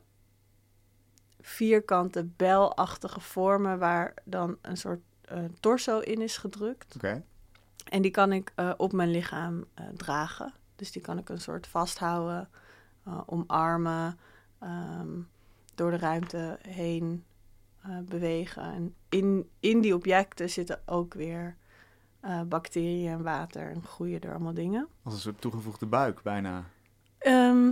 [1.42, 6.96] vierkante belachtige vormen waar dan een soort eh, torso in is gedrukt.
[6.96, 7.24] Oké.
[7.84, 10.54] En die kan ik eh, op mijn lichaam eh, dragen.
[10.76, 12.50] Dus die kan ik een soort vasthouden,
[13.26, 14.20] omarmen,
[14.60, 15.22] ehm,
[15.76, 17.26] door de ruimte heen
[17.90, 18.64] eh, bewegen.
[18.64, 21.58] En in, in die objecten zitten ook weer
[22.20, 24.88] eh, bacteriën en water en groeien er allemaal dingen.
[25.04, 26.64] Als een soort toegevoegde buik, bijna.
[27.18, 27.70] Ehm,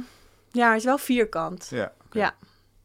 [0.52, 1.68] ja, hij is wel vierkant.
[1.70, 1.94] Ja.
[2.12, 2.36] Ja.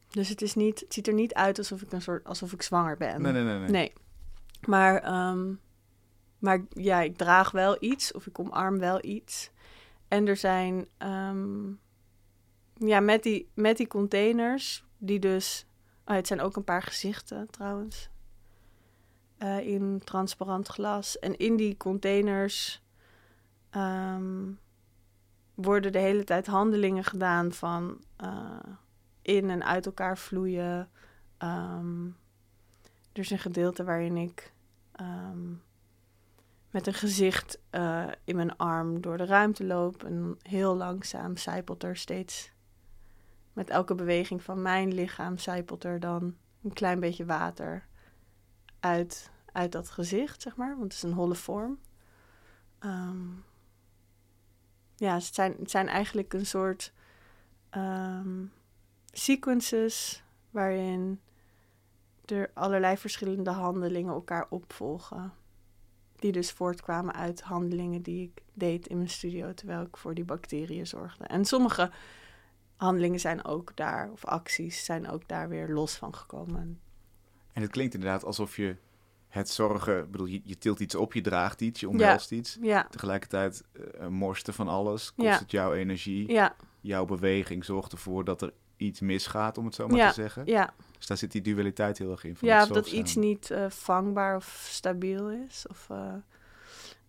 [0.09, 2.61] Dus het, is niet, het ziet er niet uit alsof ik, een soort, alsof ik
[2.61, 3.21] zwanger ben.
[3.21, 3.57] Nee, nee, nee.
[3.57, 3.69] nee.
[3.69, 3.93] Nee.
[4.67, 5.53] Maar, ehm,
[6.39, 9.51] maar ja, ik draag wel iets of ik omarm wel iets.
[10.07, 11.71] En er zijn, ehm,
[12.73, 15.65] ja, met die, met die containers, die dus,
[16.05, 18.09] oh, het zijn ook een paar gezichten trouwens,
[19.37, 21.19] eh, in transparant glas.
[21.19, 22.83] En in die containers
[23.69, 24.51] ehm,
[25.53, 28.59] worden de hele tijd handelingen gedaan van eh,
[29.21, 30.89] in en uit elkaar vloeien.
[31.37, 32.05] Ehm,
[33.11, 34.53] er is een gedeelte waarin ik
[34.91, 35.53] ehm,
[36.69, 40.03] met een gezicht eh, in mijn arm door de ruimte loop.
[40.03, 42.52] En heel langzaam zijpelt er steeds.
[43.53, 47.87] Met elke beweging van mijn lichaam zijpelt er dan een klein beetje water
[48.79, 50.69] uit, uit dat gezicht, zeg maar.
[50.69, 51.79] Want het is een holle vorm.
[52.79, 53.27] Ehm,
[54.95, 56.93] ja, het zijn, het zijn eigenlijk een soort
[57.69, 58.45] ehm,
[59.11, 61.21] sequences waarin
[62.25, 65.33] er allerlei verschillende handelingen elkaar opvolgen.
[66.15, 70.25] Die dus voortkwamen uit handelingen die ik deed in mijn studio terwijl ik voor die
[70.25, 71.23] bacteriën zorgde.
[71.23, 71.91] En sommige
[72.83, 76.79] handelingen zijn ook daar, of acties zijn ook daar weer los van gekomen.
[77.53, 78.75] En het klinkt inderdaad alsof je
[79.27, 82.57] het zorgen, bedoel, je, je tilt iets op, je draagt iets, je omhelst iets.
[82.61, 83.63] Ja, Tegelijkertijd
[83.99, 85.37] uh, morsten van alles, kost Ja.
[85.39, 86.31] het jouw energie.
[86.31, 90.45] ja, Jouw beweging zorgt ervoor dat er iets misgaat, om het zo maar te zeggen.
[90.45, 90.73] ja.
[90.97, 92.35] Dus daar zit die dualiteit heel erg in.
[92.35, 92.97] Van Ja, dat zorgzame.
[92.97, 95.65] iets niet eh, vangbaar of stabiel is.
[95.69, 96.13] Of eh,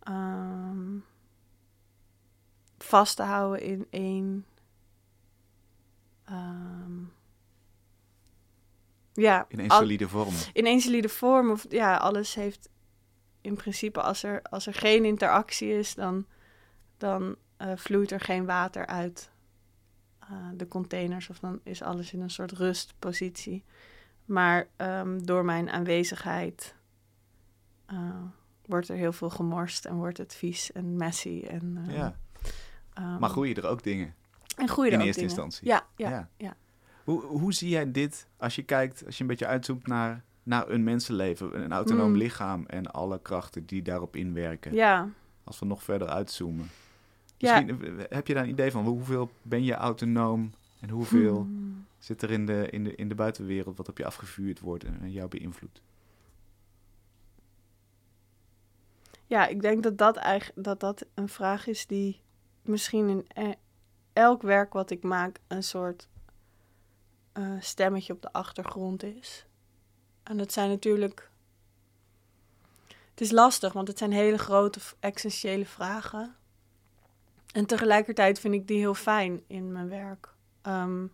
[0.02, 0.98] ehm,
[2.78, 4.44] vast te houden in één.
[6.35, 7.03] Ehm,
[9.12, 10.35] ja, In al- solide vorm.
[10.53, 11.51] in één solide vorm.
[11.51, 12.68] Of ja, alles heeft
[13.40, 16.27] in principe, als er, als er geen interactie is, dan,
[16.97, 19.31] dan eh, vloeit er geen water uit
[20.20, 21.29] eh, de containers.
[21.31, 23.64] Of dan is alles in een soort rustpositie.
[24.25, 26.75] Maar ehm, door mijn aanwezigheid
[27.87, 28.23] eh,
[28.66, 31.44] wordt er heel veel gemorst en wordt het vies en messy.
[31.49, 32.18] En, eh, ja.
[32.94, 34.14] ehm, Maar groeien er ook dingen
[34.57, 35.21] en in ook eerste dingen.
[35.21, 35.67] instantie?
[35.69, 36.29] Ja, ja, Ja.
[36.37, 36.57] ja.
[37.05, 40.69] Hoe, hoe zie jij dit als je kijkt, als je een beetje uitzoomt naar, naar
[40.69, 42.17] een mensenleven, een autonoom Mm.
[42.17, 44.73] lichaam en alle krachten die daarop inwerken?
[44.75, 45.09] ja.
[45.45, 46.69] Als we nog verder uitzoomen.
[47.40, 51.87] Misschien eh, heb je daar een idee van hoeveel ben je autonoom en hoeveel Hmm.
[51.99, 54.99] zit er in de, in, de, in de buitenwereld wat op je afgevuurd wordt en,
[55.01, 55.83] en jou beïnvloedt?
[59.27, 62.21] Ja, ik denk dat dat, eigenlijk, dat dat een vraag is die
[62.62, 63.55] misschien in e-
[64.14, 66.09] elk werk wat ik maak een soort
[67.33, 69.46] eh, stemmetje op de achtergrond is.
[70.22, 71.31] En dat zijn natuurlijk.
[73.11, 76.37] Het is lastig, want het zijn hele grote essentiële vragen.
[77.53, 80.29] En tegelijkertijd vind ik die heel fijn in mijn werk.
[80.62, 81.07] Ehm,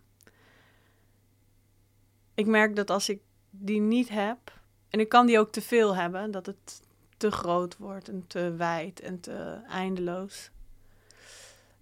[2.33, 4.59] ik merk dat als ik die niet heb,
[4.89, 6.81] en ik kan die ook te veel hebben, dat het
[7.17, 10.51] te groot wordt en te wijd en te eindeloos.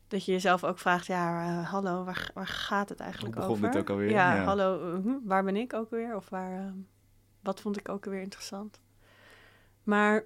[0.10, 3.58] Dat je jezelf ook vraagt, ja, eh, hallo, waar, waar gaat het eigenlijk Hoe begon
[3.58, 3.72] over?
[3.72, 4.10] dit ook alweer?
[4.10, 4.44] Ja, Ja.
[4.44, 6.16] hallo, eh, hm, waar ben ik ook weer?
[6.16, 6.72] Of waar, eh,
[7.40, 8.80] wat vond ik ook weer interessant?
[9.84, 10.24] Maar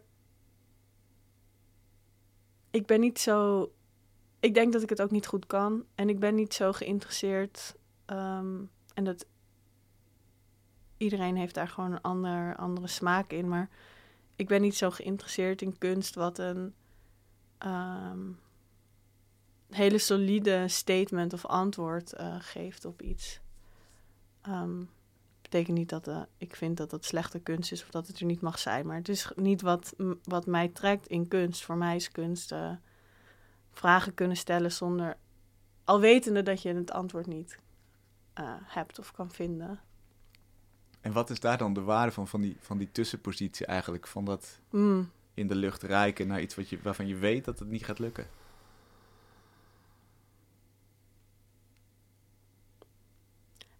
[2.71, 3.71] ik ben niet zo...
[4.39, 5.85] Ik denk dat ik het ook niet goed kan.
[5.95, 7.75] En ik ben niet zo geïnteresseerd.
[8.05, 8.61] ehm,
[8.93, 9.25] en dat...
[10.97, 13.47] Iedereen heeft daar gewoon een ander, andere smaak in.
[13.47, 13.69] Maar
[14.35, 16.73] ik ben niet zo geïnteresseerd in kunst wat een
[17.57, 18.19] ehm,
[19.73, 23.39] hele solide statement of antwoord eh, geeft op iets.
[24.41, 24.83] Ehm,
[25.41, 28.25] betekent niet dat eh, ik vind dat het slechte kunst is of dat het er
[28.25, 28.85] niet mag zijn.
[28.85, 31.63] Maar het is niet wat, wat mij trekt in kunst.
[31.63, 32.71] Voor mij is kunst eh,
[33.71, 35.17] vragen kunnen stellen zonder...
[35.83, 37.61] al wetende dat je het antwoord niet
[38.63, 39.79] hebt of kan vinden.
[41.01, 44.07] En wat is daar dan de waarde van, van die, van die tussenpositie eigenlijk?
[44.07, 45.09] Van dat Mm.
[45.33, 47.99] in de lucht reiken naar iets wat je, waarvan je weet dat het niet gaat
[47.99, 48.27] lukken?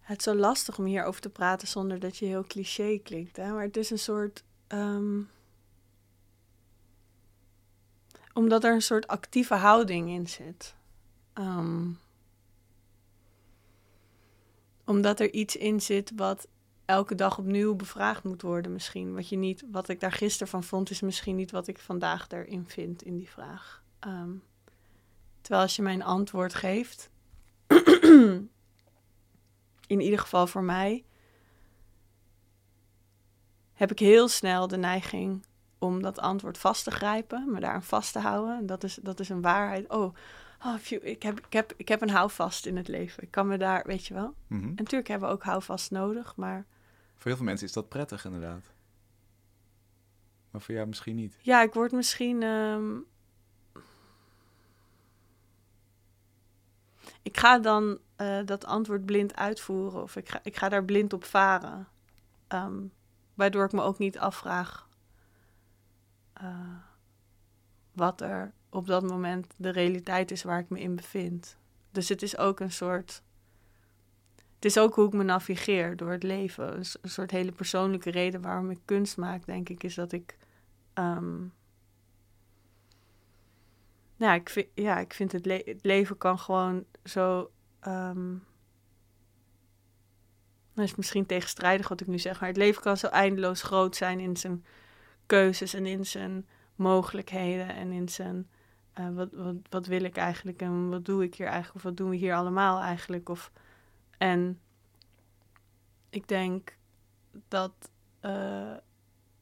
[0.04, 3.36] Het is zo lastig om hierover te praten zonder dat je heel cliché klinkt.
[3.36, 3.52] Hè?
[3.52, 4.44] Maar het is een soort.
[4.66, 5.20] ehm,
[8.32, 10.74] omdat er een soort actieve houding in zit.
[11.32, 11.90] Ehm,
[14.84, 16.46] omdat er iets in zit wat
[16.84, 19.14] elke dag opnieuw bevraagd moet worden, misschien.
[19.14, 22.28] Wat, je niet, wat ik daar gisteren van vond, is misschien niet wat ik vandaag
[22.28, 23.82] erin vind in die vraag.
[23.98, 24.32] Ehm,
[25.40, 27.10] terwijl als je mij een antwoord geeft.
[29.98, 31.04] in ieder geval voor mij,
[33.72, 35.44] heb ik heel snel de neiging
[35.78, 38.56] om dat antwoord vast te grijpen, me daar aan vast te houden.
[38.58, 39.90] En dat is, dat is een waarheid.
[39.90, 40.14] Oh,
[40.64, 43.22] oh ik, heb, ik, heb, ik heb een houvast in het leven.
[43.22, 44.34] Ik kan me daar, weet je wel.
[44.46, 44.62] Mhm.
[44.64, 46.66] En natuurlijk hebben we ook houvast nodig, maar
[47.14, 48.72] Voor heel veel mensen is dat prettig inderdaad.
[50.50, 51.38] Maar voor jou misschien niet.
[51.42, 52.42] ja, ik word misschien.
[52.42, 52.96] ehm,
[57.22, 61.12] Ik ga dan eh, dat antwoord blind uitvoeren of ik ga, ik ga daar blind
[61.12, 61.88] op varen.
[62.48, 62.82] Ehm,
[63.34, 64.88] waardoor ik me ook niet afvraag
[66.32, 66.76] eh,
[67.92, 71.56] wat er op dat moment de realiteit is waar ik me in bevind.
[71.90, 73.22] Dus het is ook een soort.
[74.54, 76.76] Het is ook hoe ik me navigeer door het leven.
[76.76, 80.36] Een, soort hele persoonlijke reden waarom ik kunst maak, denk ik, is dat ik.
[80.92, 81.42] ehm,
[84.16, 87.50] ja, ik vind, ja, ik vind het leven kan gewoon zo.
[87.84, 88.34] Ehm
[90.74, 93.96] dat is misschien tegenstrijdig wat ik nu zeg, maar het leven kan zo eindeloos groot
[93.96, 94.64] zijn in zijn
[95.26, 98.48] keuzes en in zijn mogelijkheden en in zijn.
[98.92, 101.76] eh, wat, wat, wat wil ik eigenlijk en wat doe ik hier eigenlijk?
[101.76, 103.28] Of wat doen we hier allemaal eigenlijk?
[103.28, 103.50] Of,
[104.18, 104.60] en
[106.10, 106.76] ik denk
[107.48, 108.74] dat eh,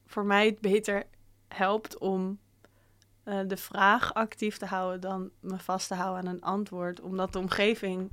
[0.05, 1.03] voor mij het beter
[1.47, 2.39] helpt om
[3.23, 7.33] eh, de vraag actief te houden dan me vast te houden aan een antwoord, omdat
[7.33, 8.11] de omgeving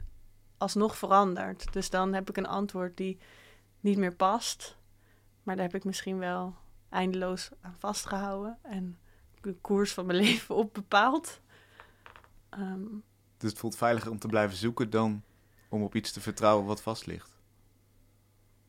[0.61, 1.73] alsnog verandert.
[1.73, 3.18] Dus dan heb ik een antwoord die
[3.81, 4.77] niet meer past,
[5.42, 6.55] maar daar heb ik misschien wel
[6.88, 8.99] eindeloos aan vastgehouden en
[9.40, 11.40] de koers van mijn leven op bepaald.
[12.51, 12.85] Ehm,
[13.37, 15.23] Dus het voelt veiliger om te blijven zoeken dan
[15.68, 17.31] om op iets te vertrouwen wat vast ligt.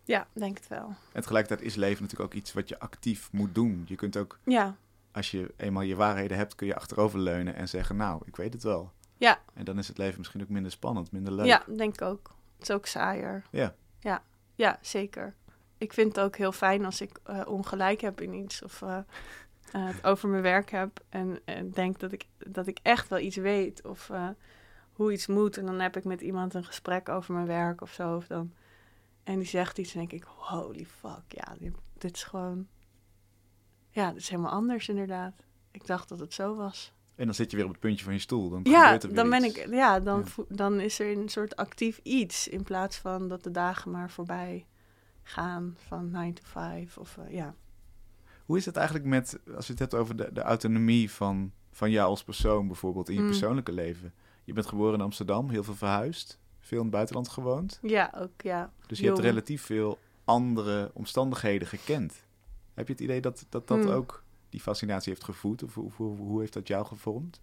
[0.04, 0.94] ja, denk het wel.
[1.12, 3.84] En tegelijkertijd is leven natuurlijk ook iets wat je actief moet doen.
[3.88, 4.76] Je kunt ook, Ja,
[5.12, 8.64] als je eenmaal je waarheden hebt, kun je achteroverleunen en zeggen, nou, ik weet het
[8.64, 8.92] wel.
[9.22, 9.42] Ja.
[9.54, 11.46] En dan is het leven misschien ook minder spannend, minder leuk.
[11.46, 12.34] ja, denk ik ook.
[12.54, 13.44] Het is ook saaier.
[13.52, 13.76] Ja.
[14.00, 14.24] Ja,
[14.56, 15.36] ja zeker.
[15.78, 18.98] Ik vind het ook heel fijn als ik eh, ongelijk heb in iets of eh,
[19.72, 23.20] eh, het over mijn werk heb en, en denk dat ik, dat ik echt wel
[23.20, 24.12] iets weet of
[24.92, 25.58] hoe iets moet.
[25.58, 28.16] En dan heb ik met iemand een gesprek over mijn werk of zo.
[28.16, 28.54] Of dan,
[29.24, 32.68] en die zegt iets en denk ik, holy fuck, ja, dit, dit is gewoon...
[33.90, 35.44] Ja, dit is helemaal anders inderdaad.
[35.72, 36.94] Ik dacht dat het zo was.
[37.16, 38.50] En dan zit je weer op het puntje van je stoel.
[38.50, 39.58] Dan Ja, gebeurt er weer dan ben iets.
[39.58, 40.44] ik, ja, dan, Ja.
[40.56, 44.66] dan is er een soort actief iets in plaats van dat de dagen maar voorbij
[45.24, 47.56] gaan van 9 to 5 of eh, ja.
[48.46, 51.92] Hoe is het eigenlijk met, als je het hebt over de, de autonomie van, van
[51.92, 53.28] jou als persoon bijvoorbeeld in je Mm.
[53.28, 54.14] persoonlijke leven?
[54.44, 57.80] Je bent geboren in Amsterdam, heel veel verhuisd, veel in het buitenland gewoond.
[57.82, 58.72] Ja, ook ja.
[58.88, 62.26] Dus je hebt relatief veel andere omstandigheden gekend.
[62.74, 63.88] Heb je het idee dat dat, dat Mm.
[63.90, 64.21] ook
[64.52, 65.64] die fascinatie heeft gevoed?
[65.64, 67.42] Of hoe, hoe, heeft dat jou gevormd?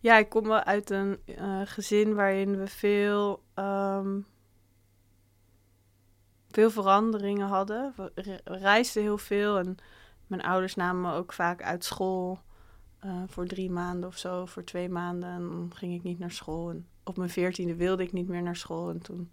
[0.00, 4.20] Ja, ik kom wel uit een eh, gezin waarin we veel, ehm,
[6.48, 7.92] veel veranderingen hadden.
[7.96, 9.76] We re- reisden heel veel en
[10.26, 12.38] mijn ouders namen me ook vaak uit school
[12.98, 15.28] eh, voor drie maanden of zo, voor twee maanden.
[15.28, 16.70] En dan ging ik niet naar school.
[16.70, 18.90] En op mijn veertiende wilde ik niet meer naar school.
[18.90, 19.30] En toen,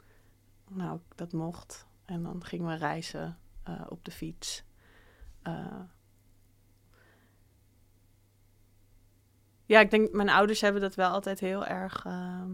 [0.69, 1.87] nou, dat mocht.
[2.05, 4.63] En dan gingen we reizen eh, op de fiets.
[9.71, 12.51] Ja, ik denk, mijn ouders hebben dat wel altijd heel erg ehm,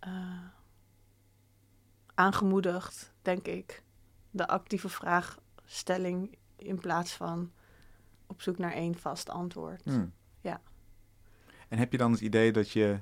[0.00, 0.44] eh,
[2.14, 3.82] aangemoedigd, denk ik.
[4.30, 7.52] De actieve vraagstelling in plaats van
[8.26, 9.84] op zoek naar één vast antwoord.
[9.84, 10.12] Hmm.
[10.40, 10.60] Ja.
[11.68, 13.00] En heb je dan het idee dat je,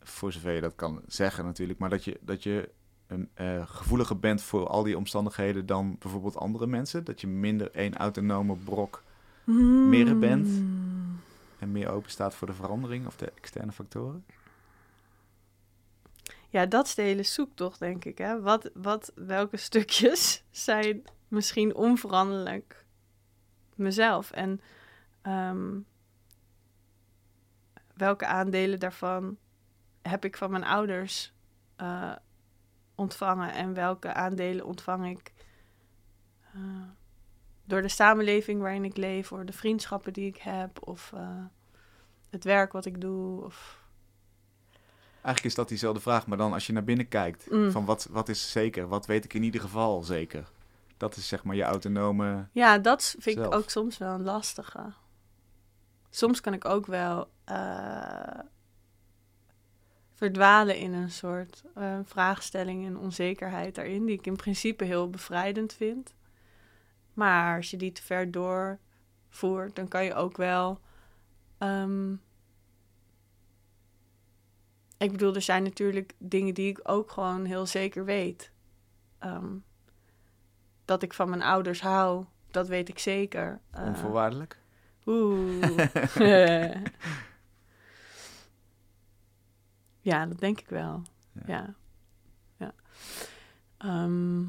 [0.00, 2.70] voor zover je dat kan zeggen natuurlijk, maar dat je, dat je
[3.06, 7.04] een, eh, gevoeliger bent voor al die omstandigheden dan bijvoorbeeld andere mensen?
[7.04, 9.02] Dat je minder één autonome brok
[9.88, 10.46] Meer bent?
[10.46, 11.20] Hmm.
[11.58, 14.24] en meer open staat voor de verandering of de externe factoren?
[16.48, 18.18] Ja, dat is de hele zoektocht, denk ik.
[18.18, 18.40] Hè?
[18.40, 22.84] Wat, wat, welke stukjes zijn misschien onveranderlijk
[23.74, 24.30] mezelf?
[24.30, 24.60] En
[25.22, 25.78] ehm,
[27.94, 29.36] welke aandelen daarvan
[30.02, 31.32] heb ik van mijn ouders
[31.76, 32.12] eh,
[32.94, 33.52] ontvangen?
[33.52, 35.32] En welke aandelen ontvang ik
[36.54, 36.60] eh,
[37.70, 41.44] door de samenleving waarin ik leef, door de vriendschappen die ik heb, of eh,
[42.30, 43.44] het werk wat ik doe?
[43.44, 43.78] Of...
[45.12, 47.70] Eigenlijk is dat diezelfde vraag, maar dan als je naar binnen kijkt, Mm.
[47.70, 48.88] van wat, wat is zeker?
[48.88, 50.48] Wat weet ik in ieder geval zeker?
[50.96, 52.46] Dat is zeg maar je autonome...
[52.52, 53.48] Ja, dat vind Zelf.
[53.54, 54.92] ik ook soms wel een lastige.
[56.10, 58.38] Soms kan ik ook wel eh,
[60.14, 65.72] verdwalen in een soort eh, vraagstelling en onzekerheid daarin, die ik in principe heel bevrijdend
[65.72, 66.14] vind.
[67.20, 70.80] Maar als je die te ver doorvoert, dan kan je ook wel.
[71.58, 72.12] ehm,
[74.98, 78.52] ik bedoel, er zijn natuurlijk dingen die ik ook gewoon heel zeker weet.
[79.18, 79.56] Ehm,
[80.84, 83.60] dat ik van mijn ouders hou, dat weet ik zeker.
[83.70, 84.58] Eh, Onvoorwaardelijk?
[85.06, 85.78] Oeh.
[90.10, 91.02] ja, dat denk ik wel.
[91.32, 91.42] Ja.
[91.46, 91.74] Ja.
[92.56, 92.72] ja.
[93.76, 94.42] Ehm.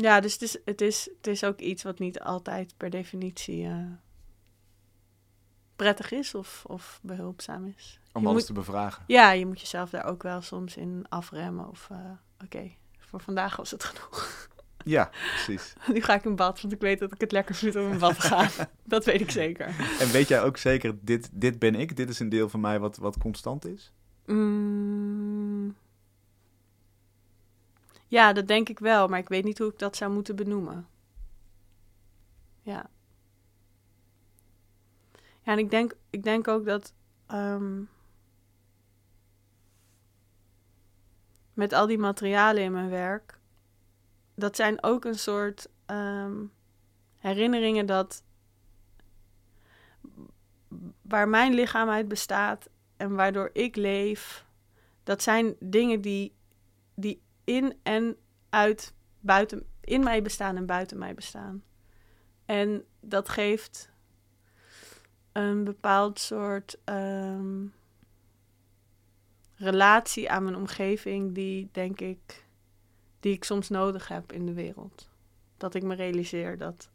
[0.00, 3.66] Ja, dus het is, het, is, het is ook iets wat niet altijd per definitie
[3.66, 3.76] eh,
[5.76, 8.00] prettig is of, of behulpzaam is.
[8.12, 9.04] Om Je alles moet- te bevragen.
[9.06, 11.68] Ja, je moet jezelf daar ook wel soms in afremmen.
[11.68, 11.96] Of eh,
[12.44, 14.28] oké, voor vandaag was het genoeg.
[14.84, 15.72] Ja, precies.
[15.94, 17.98] Nu ga ik in bad, want ik weet dat ik het lekker vind om in
[17.98, 18.48] bad te gaan.
[18.84, 19.66] dat weet ik zeker.
[20.00, 22.78] En weet jij ook zeker, dit, dit ben ik, dit is een deel van mij
[22.78, 23.92] wat, wat constant is?
[24.26, 25.29] Mm.
[28.10, 30.88] Ja, dat denk ik wel, maar ik weet niet hoe ik dat zou moeten benoemen.
[32.62, 32.90] Ja.
[35.42, 36.94] Ja, en ik denk, ik denk ook dat
[37.26, 37.82] ehm,
[41.54, 43.38] met al die materialen in mijn werk,
[44.34, 46.44] dat zijn ook een soort ehm,
[47.18, 48.22] herinneringen dat
[51.02, 54.44] waar mijn lichaam uit bestaat en waardoor ik leef,
[55.02, 56.34] dat zijn dingen die,
[56.94, 58.16] die in en
[58.48, 61.62] uit buiten, in mij bestaan en buiten mij bestaan.
[62.44, 63.90] En dat geeft
[65.32, 67.66] een bepaald soort ehm,
[69.54, 72.48] relatie aan mijn omgeving, die denk ik
[73.20, 75.08] die ik soms nodig heb in de wereld.
[75.56, 76.90] Dat ik me realiseer dat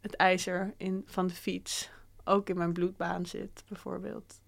[0.00, 1.90] het ijzer in, van de fiets
[2.24, 4.40] ook in mijn bloedbaan zit, bijvoorbeeld.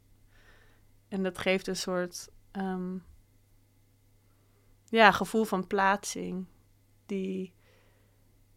[1.08, 2.96] En dat geeft een soort ehm,
[4.98, 6.46] ja, gevoel van plaatsing,
[7.06, 7.52] die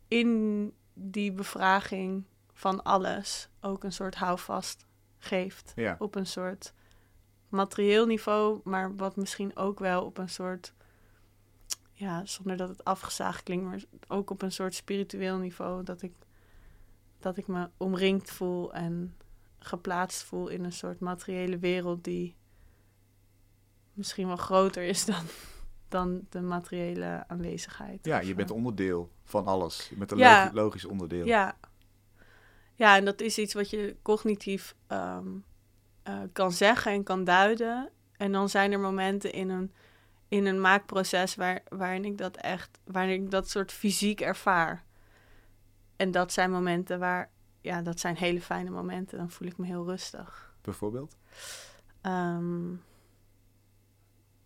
[0.08, 2.24] in die bevraging
[2.54, 4.86] van alles ook een soort houvast
[5.18, 5.72] geeft.
[5.76, 5.96] Ja.
[6.00, 6.74] Op een soort
[7.50, 10.74] materieel niveau, maar wat misschien ook wel op een soort,
[11.92, 16.14] ja, zonder dat het afgezaagd klinkt, maar ook op een soort spiritueel niveau, dat ik,
[17.20, 19.18] dat ik me omringd voel en
[19.60, 22.36] geplaatst voel in een soort materiële wereld die
[23.94, 25.26] misschien wel groter is dan,
[25.90, 28.06] dan de materiële aanwezigheid.
[28.06, 29.88] Ja, je bent onderdeel van alles.
[29.90, 30.50] Je bent een Ja.
[30.54, 31.26] logisch onderdeel.
[31.26, 31.58] Ja.
[32.78, 35.28] Ja, en dat is iets wat je cognitief ehm,
[36.04, 37.90] eh, kan zeggen en kan duiden.
[38.18, 39.74] En dan zijn er momenten in een,
[40.28, 44.84] in een maakproces waar, waarin ik dat echt, waarin ik dat soort fysiek ervaar.
[45.96, 47.30] En dat zijn momenten waar,
[47.62, 49.18] ja, dat zijn hele fijne momenten.
[49.18, 50.54] Dan voel ik me heel rustig.
[50.62, 51.16] Bijvoorbeeld?
[52.02, 52.74] Ehm,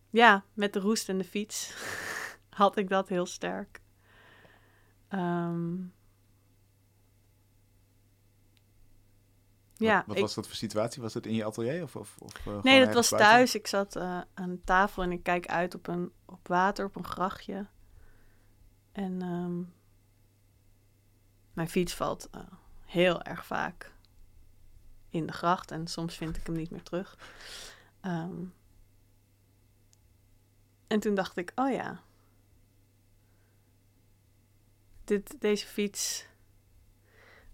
[0.09, 1.73] ja, met de roest en de fiets
[2.49, 3.81] had ik dat heel sterk.
[5.07, 5.75] Ehm,
[9.75, 11.01] ja, Wat, wat ik- was dat voor situatie?
[11.01, 11.83] Was het in je atelier?
[11.83, 13.31] Of, of, of, eh, nee, dat was buiten?
[13.31, 13.55] thuis.
[13.55, 14.03] Ik zat eh,
[14.33, 17.65] aan een tafel en ik kijk uit op, een, op water, op een grachtje.
[18.91, 19.61] En ehm,
[21.53, 22.41] mijn fiets valt eh,
[22.85, 23.91] heel erg vaak
[25.09, 27.17] in de gracht en soms vind ik hem niet meer terug.
[28.01, 28.35] Ehm,
[30.89, 32.01] en toen dacht ik, oh ja,
[35.03, 36.25] dit, deze fiets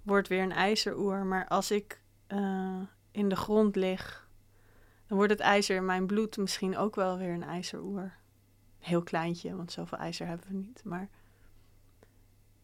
[0.02, 1.26] wordt weer een ijzeroer.
[1.26, 2.82] Maar als ik eh,
[3.12, 4.30] in de grond lig,
[5.08, 8.14] dan wordt het ijzer in mijn bloed misschien ook wel weer een ijzeroer.
[8.80, 10.84] Heel kleintje, want zoveel ijzer hebben we niet.
[10.84, 11.10] Maar...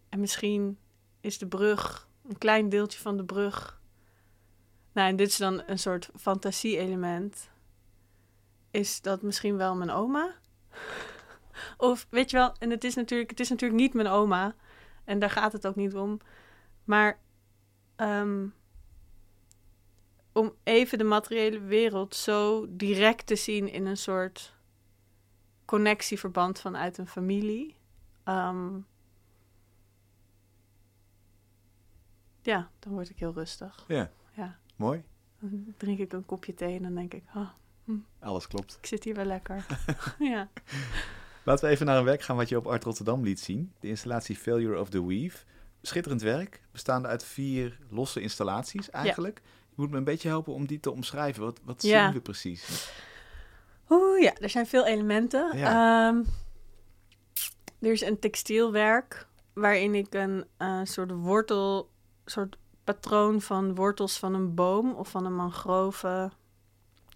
[0.09, 0.77] En misschien
[1.19, 3.81] is de brug, een klein deeltje van de brug.
[4.91, 7.49] Nou, en dit is dan een soort fantasie-element.
[8.71, 10.40] Is dat misschien wel mijn oma?
[11.77, 14.55] of weet je wel, en het is natuurlijk, het is natuurlijk niet mijn oma.
[15.03, 16.19] En daar gaat het ook niet om.
[16.83, 17.19] Maar
[17.95, 18.47] ehm,
[20.31, 24.53] om even de materiële wereld zo direct te zien in een soort
[25.65, 27.75] connectieverband vanuit een familie.
[28.23, 28.79] ehm,
[32.41, 33.85] ja, dan word ik heel rustig.
[33.87, 34.11] Ja.
[34.33, 34.59] Ja.
[34.75, 35.03] Mooi.
[35.39, 37.49] Dan drink ik een kopje thee en dan denk ik, oh,
[38.19, 38.77] Alles klopt.
[38.81, 39.65] ik zit hier wel lekker.
[40.19, 40.49] ja.
[41.43, 43.73] Laten we even naar een werk gaan wat je op Art Rotterdam liet zien.
[43.79, 45.37] De installatie Failure of the Weave.
[45.81, 49.41] Schitterend werk, bestaande uit vier losse installaties eigenlijk.
[49.45, 51.43] Je moet me een beetje helpen om die te omschrijven.
[51.43, 52.03] Wat, wat Ja.
[52.05, 52.91] zien we precies?
[53.89, 55.57] Oeh, ja, er zijn veel elementen.
[55.57, 56.07] Ja.
[56.09, 56.23] Ehm,
[57.79, 61.89] er is een textielwerk waarin ik een eh, soort wortel,
[62.25, 66.31] soort patroon van wortels van een boom of van een mangrove,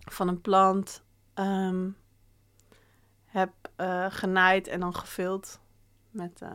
[0.06, 1.04] van een plant,
[1.34, 1.90] ehm,
[3.26, 5.60] heb eh, genaaid en dan gevuld
[6.10, 6.50] met, eh,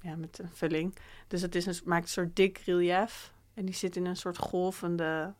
[0.00, 0.96] ja, met een vulling.
[1.28, 4.38] Dus het is een, maakt een soort dik relief en die zit in een soort
[4.38, 5.34] golvende.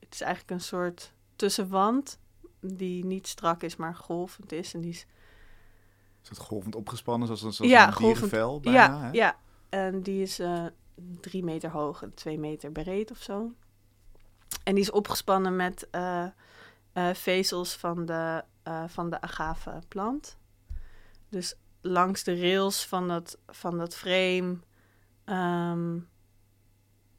[0.00, 2.18] Het is eigenlijk een soort tussenwand
[2.60, 4.74] die niet strak is, maar golvend is.
[4.74, 5.06] En die is,
[6.22, 8.30] Is het golvend opgespannen, zoals, Ja, een golvend.
[8.62, 8.72] bijna?
[8.72, 9.10] ja, hè?
[9.10, 9.36] ja,
[9.68, 10.66] en die is eh,
[11.20, 13.52] drie meter hoog en twee meter breed of zo.
[14.64, 16.26] En die is opgespannen met eh,
[16.92, 20.38] eh, vezels van de, eh van de agave plant.
[21.28, 24.58] Dus langs de rails van dat, van dat frame
[25.24, 25.98] ehm,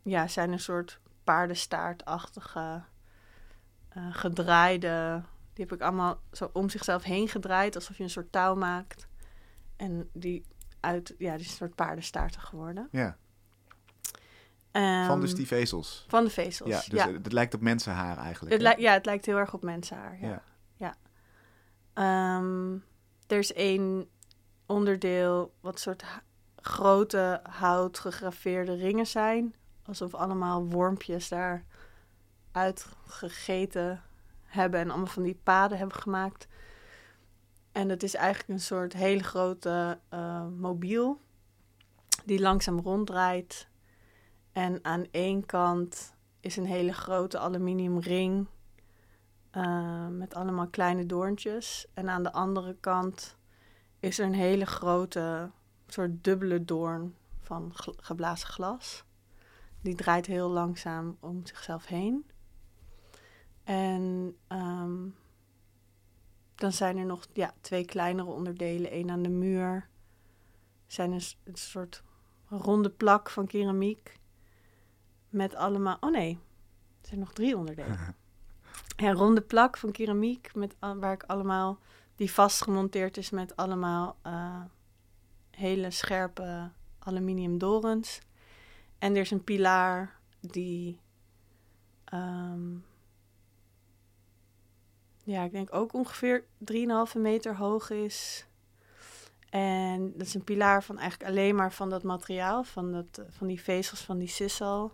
[0.02, 2.84] ja, zijn een soort paardenstaartachtige
[4.12, 5.24] gedraaide.
[5.54, 9.08] Die heb ik allemaal zo om zichzelf heen gedraaid, alsof je een soort touw maakt.
[9.76, 10.46] En die
[10.80, 12.88] uit, ja, die is een soort paardenstaartig geworden.
[12.92, 13.18] Ja,
[14.76, 16.06] Ehm, van dus die vezels.
[16.08, 16.70] Van de vezels.
[16.70, 18.54] Ja, Ja, dus het, het lijkt op mensenhaar eigenlijk.
[18.54, 20.18] het, lijkt, ja, het lijkt heel erg op mensenhaar.
[20.22, 20.28] Ja.
[20.28, 20.44] Ja.
[20.76, 20.96] ja.
[21.94, 22.74] Ehm,
[23.28, 24.10] er is één
[24.66, 26.04] onderdeel wat soort
[26.56, 29.56] grote hout gegraveerde ringen zijn.
[29.86, 31.66] Alsof allemaal wormpjes daar
[32.52, 34.04] uitgegeten
[34.44, 36.48] hebben en allemaal van die paden hebben gemaakt.
[37.72, 41.20] En het is eigenlijk een soort hele grote eh, mobiel
[42.26, 43.68] die langzaam ronddraait.
[44.56, 48.48] En aan één kant is een hele grote aluminium ring
[49.52, 51.88] eh, met allemaal kleine doorntjes.
[51.94, 53.38] En aan de andere kant
[54.00, 55.52] is er een hele grote
[55.88, 59.04] soort dubbele doorn van geblazen glas.
[59.82, 62.26] Die draait heel langzaam om zichzelf heen.
[63.64, 65.08] En ehm,
[66.56, 68.92] Dan zijn er nog ja, twee kleinere onderdelen.
[68.92, 69.90] één aan de muur.
[70.88, 72.04] zijn een soort
[72.50, 74.24] ronde plak van keramiek.
[75.36, 75.98] Met allemaal...
[76.00, 76.40] Oh nee,
[77.02, 78.00] er zijn nog drie onderdelen.
[78.98, 81.80] Ja, een ronde plak van keramiek met, waar ik allemaal...
[82.16, 84.62] Die vastgemonteerd is met allemaal eh,
[85.52, 86.70] hele scherpe
[87.00, 88.20] aluminium dorens.
[88.98, 91.00] En er is een pilaar die...
[92.06, 92.76] ehm,
[95.24, 96.44] ja, ik denk ook ongeveer
[97.16, 98.48] 3,5 meter hoog is.
[99.50, 103.26] En dat is een pilaar van eigenlijk alleen maar van dat materiaal, van, dat, eh,
[103.30, 104.94] van die vezels van die sissal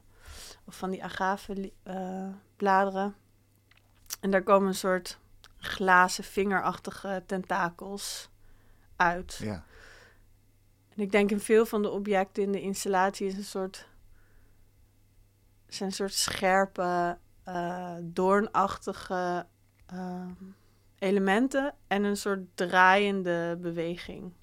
[0.72, 3.16] of van die agave eh, bladeren.
[4.20, 5.20] En daar komen een soort
[5.58, 8.30] glazen vingerachtige tentakels
[8.96, 9.40] uit.
[9.44, 9.64] Ja.
[10.90, 13.88] En ik denk in veel van de objecten in de installatie is een soort,
[15.68, 19.46] zijn een soort scherpe, eh, doornachtige
[19.86, 20.32] ehm,
[20.98, 24.34] elementen en een soort draaiende beweging.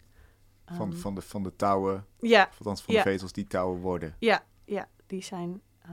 [0.66, 3.02] Van, Ehm, van, de, van de touwen, ja, althans van Ja.
[3.02, 4.14] de vezels die touwen worden.
[4.18, 5.90] ja, ja, die zijn, eh,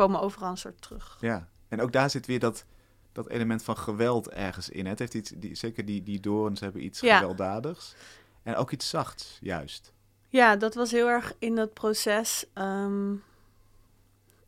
[0.00, 1.16] komen overal een soort terug.
[1.20, 1.48] Ja.
[1.68, 2.64] En ook daar zit weer dat,
[3.12, 4.84] dat element van geweld ergens in.
[4.84, 4.90] hè.
[4.90, 7.18] Het heeft iets, die, zeker die, die dorens hebben iets Ja.
[7.18, 7.94] gewelddadigs.
[8.42, 9.92] En ook iets zachts, juist.
[10.28, 12.46] Ja, dat was heel erg in dat proces.
[12.52, 13.12] Ehm,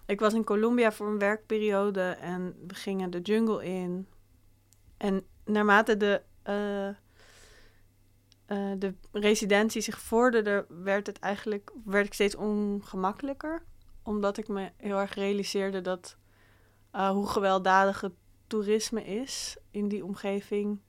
[0.07, 4.07] ik was in Colombia voor een werkperiode en we gingen de jungle in.
[4.97, 6.89] En naarmate de, eh,
[8.79, 13.63] de residentie zich vorderde, werd het eigenlijk werd ik steeds ongemakkelijker.
[14.03, 16.17] Omdat ik me heel erg realiseerde dat
[16.91, 18.13] eh, hoe gewelddadig het
[18.47, 20.81] toerisme is in die omgeving.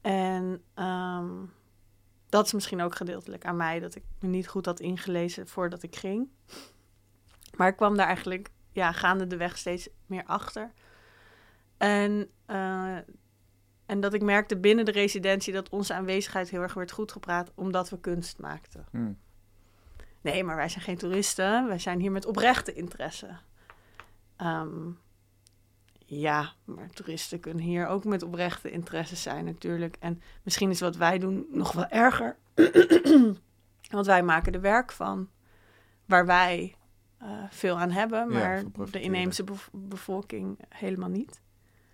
[0.00, 1.44] En ehm,
[2.28, 5.82] dat is misschien ook gedeeltelijk aan mij, dat ik me niet goed had ingelezen voordat
[5.82, 6.28] ik ging.
[7.56, 10.72] Maar ik kwam daar eigenlijk ja, gaande de weg steeds meer achter.
[11.76, 12.96] En, eh,
[13.86, 17.52] en dat ik merkte binnen de residentie dat onze aanwezigheid heel erg werd goed gepraat,
[17.54, 18.86] omdat we kunst maakten.
[18.90, 19.12] Hm.
[20.32, 21.66] Nee, maar wij zijn geen toeristen.
[21.66, 23.28] Wij zijn hier met oprechte interesse.
[24.36, 24.90] Ehm,
[26.04, 29.96] ja, maar toeristen kunnen hier ook met oprechte interesse zijn natuurlijk.
[30.00, 32.36] En misschien is wat wij doen nog wel erger.
[33.90, 35.28] Want wij maken er werk van.
[36.04, 36.74] Waar wij
[37.18, 41.40] eh, veel aan hebben, maar de inheemse bev- bevolking helemaal niet.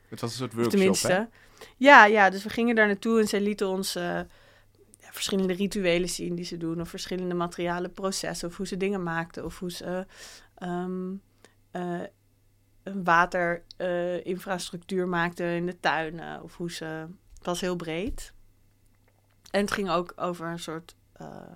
[0.09, 1.12] Het was een soort workshop, tenminste.
[1.12, 1.22] hè?
[1.76, 4.20] Ja, ja, dus we gingen daar naartoe en zij lieten ons eh,
[5.15, 6.81] verschillende rituelen zien die ze doen.
[6.81, 8.49] Of verschillende materialen processen.
[8.49, 9.45] Of hoe ze dingen maakten.
[9.45, 10.07] Of hoe ze
[10.55, 11.15] ehm,
[11.71, 12.01] eh,
[12.83, 16.43] een waterinfrastructuur maakten in de tuinen.
[16.43, 17.07] Of hoe ze...
[17.35, 18.33] Het was heel breed.
[19.51, 21.53] En het ging ook over een soort eh,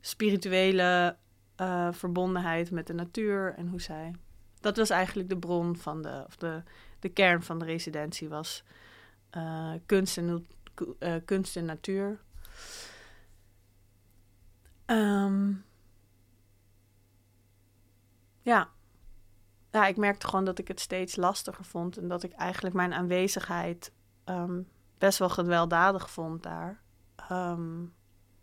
[0.00, 1.16] spirituele
[1.56, 3.54] eh, verbondenheid met de natuur.
[3.56, 4.14] En hoe zij...
[4.60, 6.24] Dat was eigenlijk de bron van de...
[6.26, 6.62] Of de
[6.98, 8.64] de kern van de residentie was
[9.86, 10.46] kunst, en,
[10.98, 12.20] eh, kunst en natuur.
[14.84, 15.52] Ehm,
[18.42, 18.70] ja.
[19.70, 22.92] ja, ik merkte gewoon dat ik het steeds lastiger vond en dat ik eigenlijk mijn
[22.92, 23.92] aanwezigheid
[24.24, 24.60] ehm,
[24.98, 26.80] best wel gewelddadig vond daar.
[27.16, 27.82] Ehm,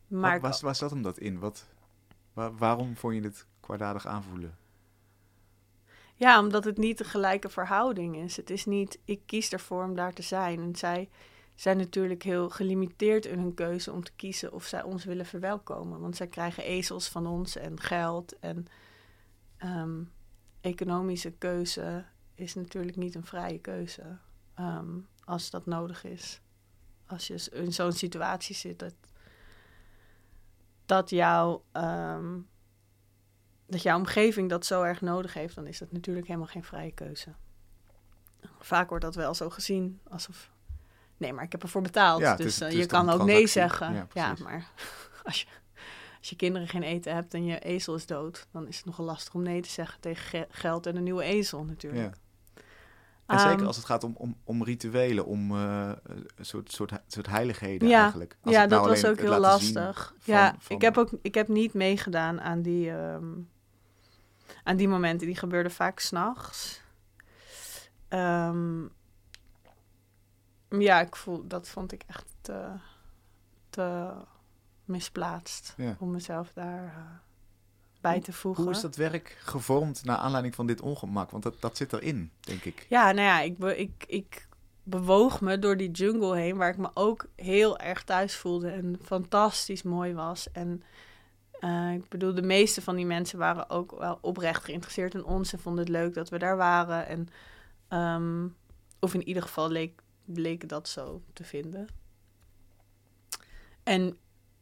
[0.08, 1.40] maar Waar, zat hem dat in?
[1.40, 1.68] Wat,
[2.34, 4.58] waar- waarom vond je het kwaadaardig aanvoelen?
[6.16, 8.38] Ja, omdat het niet een gelijke verhouding is.
[8.38, 10.60] Het is niet, ik kies ervoor om daar te zijn.
[10.60, 11.10] En zij
[11.56, 16.00] zijn natuurlijk heel gelimiteerd in hun keuze om te kiezen of zij ons willen verwelkomen.
[16.00, 18.40] Want zij krijgen ezels van ons en geld.
[18.40, 18.68] En
[19.58, 20.04] ehm,
[20.62, 24.18] economische keuze is natuurlijk niet een vrije keuze
[24.54, 26.42] ehm, als dat nodig is.
[27.08, 28.96] Als je in zo'n situatie zit dat,
[30.86, 32.40] dat ehm,
[33.66, 36.92] dat jouw omgeving dat zo erg nodig heeft, dan is dat natuurlijk helemaal geen vrije
[36.92, 37.34] keuze.
[38.60, 40.52] Vaak wordt dat wel zo gezien, alsof...
[41.24, 44.08] Nee, maar ik heb ervoor betaald, Ja, dus is- eh, je kan ook nee zeggen.
[44.14, 44.66] Ja, maar
[45.24, 45.48] als je,
[46.20, 48.48] als je kinderen geen eten hebt en je ezel is dood...
[48.52, 51.24] dan is het nogal lastig om nee te zeggen tegen ge- geld en een nieuwe
[51.24, 52.14] ezel natuurlijk.
[53.26, 55.92] En zeker Ehm, als het gaat om, om, om rituelen, om eh,
[56.36, 58.38] een soort, soort, soort heiligheden Ja, eigenlijk.
[58.42, 60.14] Als ja, het nou dat was ook heel lastig.
[60.20, 63.32] van- ja, van- ik heb ook ik heb niet meegedaan aan die, ehm,
[64.64, 65.28] aan die momenten.
[65.28, 66.82] Die gebeurden vaak s'nachts.
[68.08, 68.82] Ehm
[70.82, 72.66] ja, ik voel, dat vond ik echt te,
[73.70, 74.12] te
[74.86, 75.96] misplaatst Ja.
[76.00, 76.96] om mezelf daar eh,
[78.02, 78.64] bij te voegen.
[78.64, 81.32] Hoe is dat werk gevormd naar aanleiding van dit ongemak?
[81.32, 82.86] Want dat, dat zit erin, denk ik.
[82.90, 84.48] Ja, nou ja, ik, be- ik, ik
[84.84, 89.00] bewoog me door die jungle heen, waar ik me ook heel erg thuis voelde en
[89.04, 90.52] fantastisch mooi was.
[90.52, 90.84] En
[91.60, 95.54] eh, ik bedoel, de meeste van die mensen waren ook wel oprecht geïnteresseerd in ons
[95.54, 97.08] en vonden het leuk dat we daar waren.
[97.08, 97.28] En,
[97.88, 98.48] ehm,
[99.00, 101.88] of in ieder geval leek, bleek dat zo te vinden.
[103.84, 104.18] En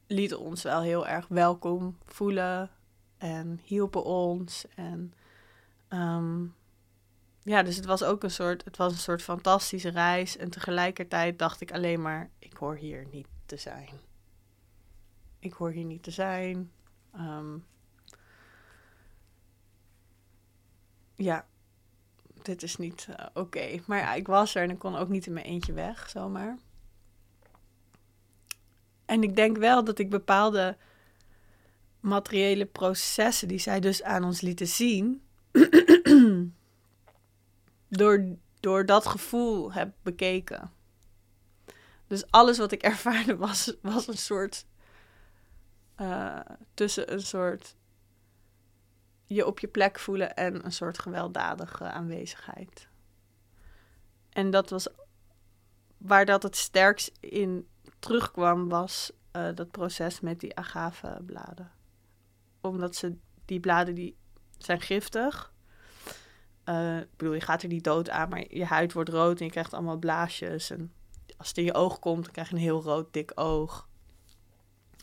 [0.07, 2.70] lieten ons wel heel erg welkom voelen
[3.18, 4.66] en hielpen ons.
[4.76, 5.14] En
[5.88, 6.45] ehm,
[7.41, 10.38] ja, dus het was ook een soort, het was een soort fantastische reis.
[10.38, 13.99] En tegelijkertijd dacht ik alleen maar, ik hoor hier niet te zijn.
[15.39, 16.72] Ik hoor hier niet te zijn.
[17.12, 17.57] Ehm,
[21.16, 21.47] ja,
[22.45, 23.79] dit is niet eh, oké.
[23.85, 26.57] Maar ja, ik was er en ik kon ook niet in mijn eentje weg, zomaar.
[29.05, 30.77] En ik denk wel dat ik bepaalde
[31.99, 35.21] materiële processen die zij dus aan ons lieten zien,
[37.89, 38.25] door,
[38.59, 40.71] door dat gevoel heb bekeken.
[42.07, 44.65] Dus alles wat ik ervaarde was, was een soort.
[45.97, 46.39] Uh,
[46.73, 47.75] tussen een soort.
[49.36, 52.88] Je op je plek voelen en een soort gewelddadige aanwezigheid.
[54.29, 54.88] En dat was.
[55.97, 57.67] waar dat het sterkst in
[57.99, 61.71] terugkwam, was uh, dat proces met die agave-bladen.
[62.61, 63.15] Omdat ze,
[63.45, 64.17] die bladen die
[64.57, 65.53] zijn giftig.
[66.65, 69.45] Uh, ik bedoel, je gaat er niet dood aan, maar je huid wordt rood en
[69.45, 70.69] je krijgt allemaal blaasjes.
[70.69, 70.93] En
[71.38, 73.89] als het in je oog komt, dan krijg je een heel rood, dik oog.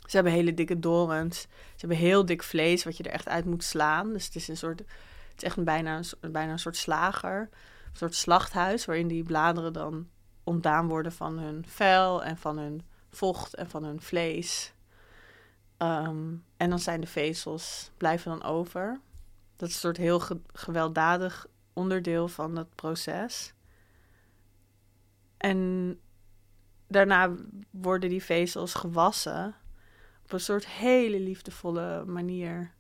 [0.09, 1.41] Ze hebben hele dikke dorens.
[1.41, 4.13] Ze hebben heel dik vlees, wat je er echt uit moet slaan.
[4.13, 7.41] Dus het is een soort, het is echt een bijna, een, bijna een soort slager.
[7.41, 10.09] Een soort slachthuis, waarin die bladeren dan
[10.45, 14.73] ontdaan worden van hun vel en van hun vocht en van hun vlees.
[15.77, 19.01] Ehm, en dan zijn de vezels, blijven dan over.
[19.57, 23.55] Dat is een soort heel gewelddadig onderdeel van het proces.
[25.37, 26.01] En
[26.87, 27.35] daarna
[27.71, 29.55] worden die vezels gewassen
[30.29, 32.72] op een soort hele liefdevolle manier.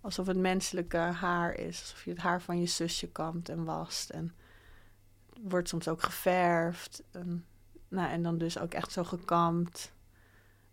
[0.00, 1.80] Alsof het menselijke haar is.
[1.80, 4.10] Alsof je het haar van je zusje kamt en wast.
[4.10, 4.34] En
[5.40, 7.02] wordt soms ook geverfd.
[7.10, 7.46] En,
[7.88, 9.92] nou, en dan dus ook echt zo gekamd.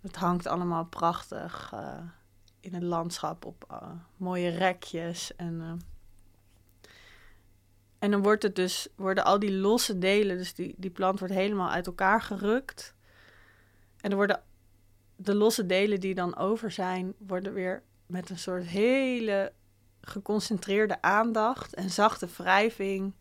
[0.02, 2.00] Het hangt allemaal prachtig uh,
[2.60, 5.36] in het landschap op uh, mooie rekjes.
[5.36, 5.72] En, uh,
[8.00, 11.34] en dan wordt het dus, worden al die losse delen, dus die, die plant wordt
[11.34, 12.96] helemaal uit elkaar gerukt.
[14.02, 14.46] En er worden
[15.18, 19.54] de losse delen die dan over zijn, worden weer met een soort hele
[20.02, 23.14] geconcentreerde aandacht en zachte wrijving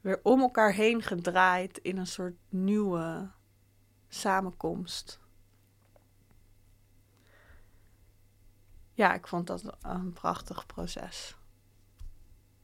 [0.00, 3.30] weer om elkaar heen gedraaid in een soort nieuwe
[4.08, 5.20] samenkomst.
[8.92, 11.36] Ja, ik vond dat een prachtig proces.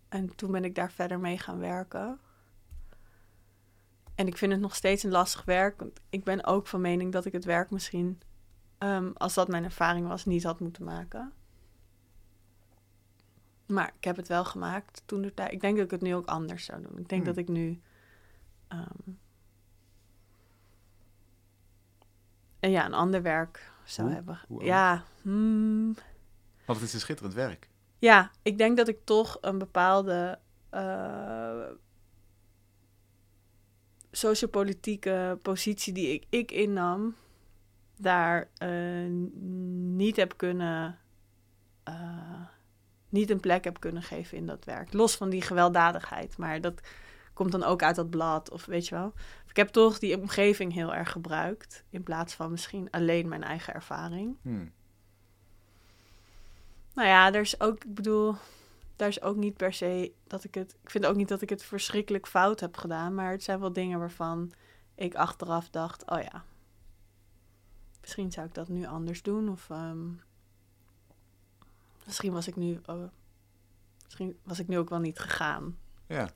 [0.08, 2.20] En toen ben ik daar verder mee gaan werken.
[4.14, 5.80] En ik vind het nog steeds een lastig werk.
[5.80, 8.20] Want ik ben ook van mening dat ik het werk misschien,
[8.78, 11.32] um, als dat mijn ervaring was, niet had moeten maken.
[13.66, 15.52] Maar ik heb het wel gemaakt toen de tijd.
[15.52, 16.98] Ik denk dat ik het nu ook anders zou doen.
[16.98, 17.34] Ik denk Hmm.
[17.34, 17.80] dat ik nu.
[18.68, 19.10] ehm,
[22.60, 24.16] en ja, een ander werk zou Hoe?
[24.16, 24.40] hebben.
[24.48, 25.94] Hoe ja, hmm,
[26.64, 27.68] Want het is een schitterend werk.
[27.98, 30.38] ja, ik denk dat ik toch een bepaalde
[30.70, 31.60] eh,
[34.10, 37.14] sociopolitieke positie die ik, ik innam,
[37.96, 38.70] daar eh,
[39.96, 40.98] niet heb kunnen,
[41.82, 42.40] eh,
[43.08, 44.92] niet een plek heb kunnen geven in dat werk.
[44.92, 46.80] Los van die gewelddadigheid, maar dat
[47.32, 49.12] komt dan ook uit dat blad of weet je wel.
[49.48, 53.74] Ik heb toch die omgeving heel erg gebruikt in plaats van misschien alleen mijn eigen
[53.74, 54.36] ervaring.
[54.42, 54.72] Hmm.
[56.94, 58.34] Nou ja, er is ook, ik bedoel,
[59.00, 60.76] daar is ook niet per se dat ik het.
[60.82, 63.72] Ik vind ook niet dat ik het verschrikkelijk fout heb gedaan, maar het zijn wel
[63.72, 64.52] dingen waarvan
[64.94, 66.44] ik achteraf dacht: oh ja,
[68.00, 69.48] misschien zou ik dat nu anders doen.
[69.48, 70.08] Of ehm,
[72.06, 72.80] misschien was ik nu.
[72.86, 73.02] oh,
[74.04, 75.78] misschien was ik nu ook wel niet gegaan.
[76.06, 76.28] Ja.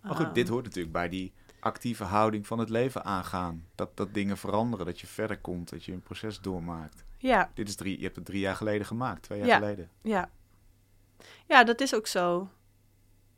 [0.00, 3.66] Maar goed, dit Ehm, hoort natuurlijk bij die actieve houding van het leven aangaan.
[3.74, 7.04] Dat, dat dingen veranderen, dat je verder komt, dat je een proces doormaakt.
[7.18, 9.58] Ja, Dit is drie, je hebt het drie jaar geleden gemaakt, twee jaar Ja.
[9.58, 9.90] geleden.
[10.02, 10.30] Ja.
[11.46, 12.48] Ja, dat is ook zo.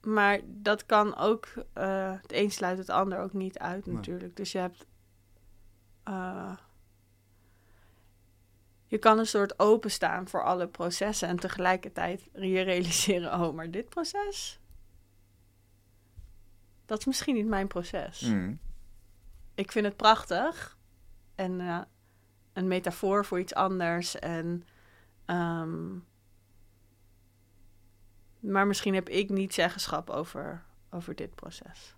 [0.00, 3.94] Maar dat kan ook, eh, het een sluit het ander ook niet uit Nee.
[3.94, 4.36] natuurlijk.
[4.36, 4.86] Dus je hebt,
[6.02, 6.56] eh,
[8.86, 13.88] je kan een soort openstaan voor alle processen en tegelijkertijd je realiseren, oh, maar dit
[13.88, 14.60] proces,
[16.86, 18.20] dat is misschien niet mijn proces.
[18.20, 18.58] Hmm.
[19.54, 20.78] Ik vind het prachtig
[21.34, 21.80] en eh,
[22.52, 24.18] een metafoor voor iets anders.
[24.18, 24.64] En,
[25.24, 25.88] ehm,
[28.40, 31.94] maar misschien heb ik niet zeggenschap over, over dit proces.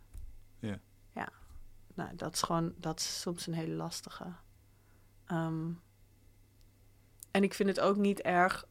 [0.59, 0.79] Ja.
[1.13, 1.29] Ja,
[1.95, 4.33] nou, dat is gewoon, dat is soms een hele lastige.
[5.27, 5.71] Ehm,
[7.31, 8.67] en ik vind het ook niet erg.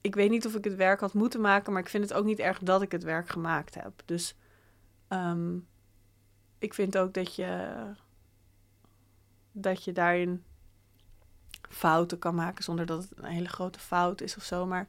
[0.00, 2.24] Ik weet niet of ik het werk had moeten maken, maar ik vind het ook
[2.24, 4.02] niet erg dat ik het werk gemaakt heb.
[4.04, 4.36] Dus
[5.14, 5.58] Ehm,
[6.58, 7.72] ik vind ook dat je,
[9.52, 10.44] dat je daarin
[11.74, 14.66] fouten kan maken zonder dat het een hele grote fout is of zo.
[14.66, 14.88] Maar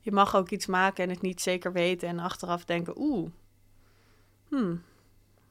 [0.00, 3.30] je mag ook iets maken en het niet zeker weten en achteraf denken, oeh,
[4.48, 4.82] hmm,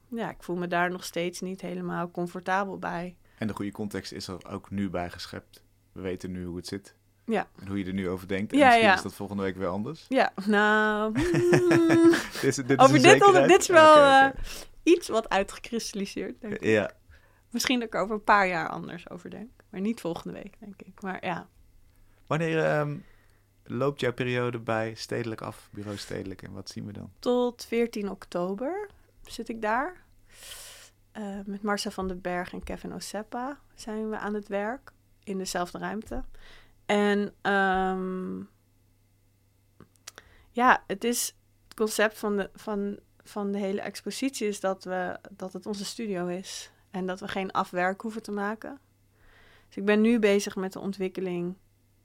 [0.08, 3.16] ja, ik voel me daar nog steeds niet helemaal comfortabel bij.
[3.38, 5.62] En de goede context is er ook nu bij geschept.
[5.92, 6.94] We weten nu hoe het zit.
[7.24, 7.48] Ja.
[7.60, 8.52] En hoe je er nu over denkt.
[8.52, 8.94] En Ja, misschien ja.
[8.94, 10.04] is dat volgende week weer anders.
[10.08, 14.34] Ja, nou, hmm, dit is, dit is Over een dit onder- dit is wel, oké.
[14.82, 16.64] iets wat uitgekristalliseerd, denk ik.
[16.64, 16.90] Ja.
[17.50, 19.50] Misschien dat ik er over een paar jaar anders over denk.
[19.76, 21.02] Maar niet volgende week, denk ik.
[21.02, 21.48] Maar ja,
[22.26, 22.98] Wanneer ehm,
[23.64, 26.42] loopt jouw periode bij Stedelijk af, Bureau Stedelijk?
[26.42, 27.10] En wat zien we dan?
[27.18, 28.90] tot 14 oktober
[29.22, 30.04] zit ik daar.
[31.12, 34.92] Eh, met Marcia van den Berg en Kevin Osepa zijn we aan het werk
[35.24, 36.24] in dezelfde ruimte.
[36.86, 38.38] En ehm,
[40.50, 45.18] ja, het is het concept van de, van, van de hele expositie is dat, we,
[45.30, 46.70] dat het onze studio is.
[46.90, 48.80] En dat we geen afwerk hoeven te maken.
[49.66, 51.56] Dus ik ben nu bezig met de ontwikkeling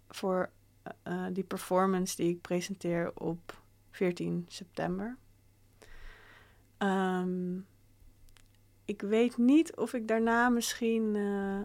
[0.07, 0.51] voor
[0.84, 5.18] eh, eh, die performance die ik presenteer op 14 september.
[6.78, 7.59] Ehm,
[8.86, 11.62] ik weet niet of ik daarna misschien eh,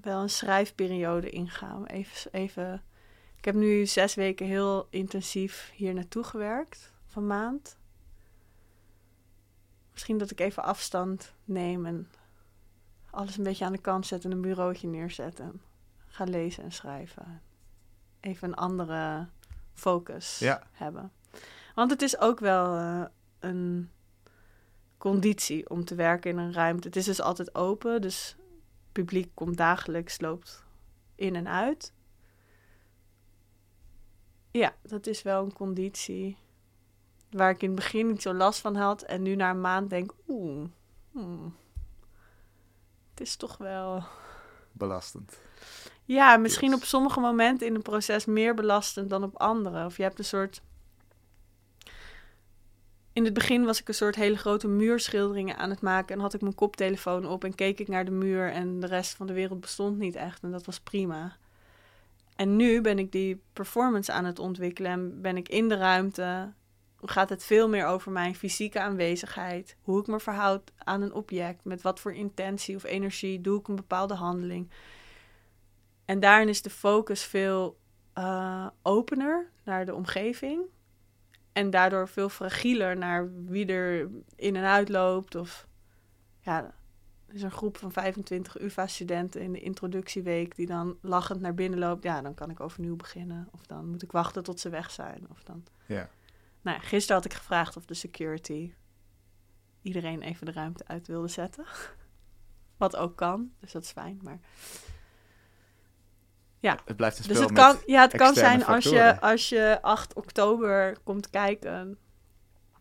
[0.00, 1.84] wel een schrijfperiode inga.
[1.86, 2.84] Even, even,
[3.36, 7.78] ik heb nu zes weken heel intensief hier naartoe gewerkt, van maand.
[9.92, 12.08] Misschien dat ik even afstand neem en
[13.10, 15.60] alles een beetje aan de kant zet en een bureautje neerzet en
[16.06, 17.42] ga lezen en schrijven.
[18.20, 19.28] Even een andere
[19.72, 20.62] focus Ja.
[20.72, 21.12] hebben.
[21.74, 23.04] Want het is ook wel eh,
[23.38, 23.90] een
[24.98, 26.86] conditie om te werken in een ruimte.
[26.88, 30.64] Het is dus altijd open, dus het publiek komt dagelijks, loopt
[31.14, 31.92] in en uit.
[34.50, 36.36] Ja, dat is wel een conditie
[37.30, 39.90] waar ik in het begin niet zo last van had en nu na een maand
[39.90, 40.68] denk, oeh,
[41.12, 41.54] hmm,
[43.18, 44.04] het is toch wel...
[44.72, 45.38] Belastend.
[46.04, 46.78] Ja, misschien Yes.
[46.78, 49.84] op sommige momenten in een proces meer belastend dan op andere.
[49.84, 50.62] Of je hebt een soort.
[53.12, 56.14] In het begin was ik een soort hele grote muurschilderingen aan het maken.
[56.14, 58.52] En had ik mijn koptelefoon op en keek ik naar de muur.
[58.52, 60.42] En de rest van de wereld bestond niet echt.
[60.42, 61.36] En dat was prima.
[62.36, 64.90] En nu ben ik die performance aan het ontwikkelen.
[64.90, 66.52] En ben ik in de ruimte.
[67.02, 69.76] Gaat het veel meer over mijn fysieke aanwezigheid.
[69.82, 71.64] Hoe ik me verhoud aan een object.
[71.64, 74.70] Met wat voor intentie of energie doe ik een bepaalde handeling.
[76.04, 77.78] En daarin is de focus veel
[78.12, 80.62] eh, opener naar de omgeving.
[81.52, 85.34] En daardoor veel fragieler naar wie er in en uit loopt.
[85.34, 85.66] Of
[86.40, 86.74] ja,
[87.26, 91.78] er is een groep van 25 UvA-studenten in de introductieweek die dan lachend naar binnen
[91.78, 92.02] loopt.
[92.02, 93.48] Ja, dan kan ik overnieuw beginnen.
[93.52, 95.26] Of dan moet ik wachten tot ze weg zijn.
[95.30, 95.64] Of dan...
[95.86, 96.08] Ja.
[96.68, 98.72] Nou, ja, gisteren had ik gevraagd of de security
[99.82, 101.64] iedereen even de ruimte uit wilde zetten.
[102.76, 104.20] Wat ook kan, dus dat is fijn.
[104.22, 104.38] Maar
[106.84, 109.48] Het blijft een spel dus het met kan, ja, het kan zijn als je, als
[109.48, 111.98] je 8 oktober komt kijken,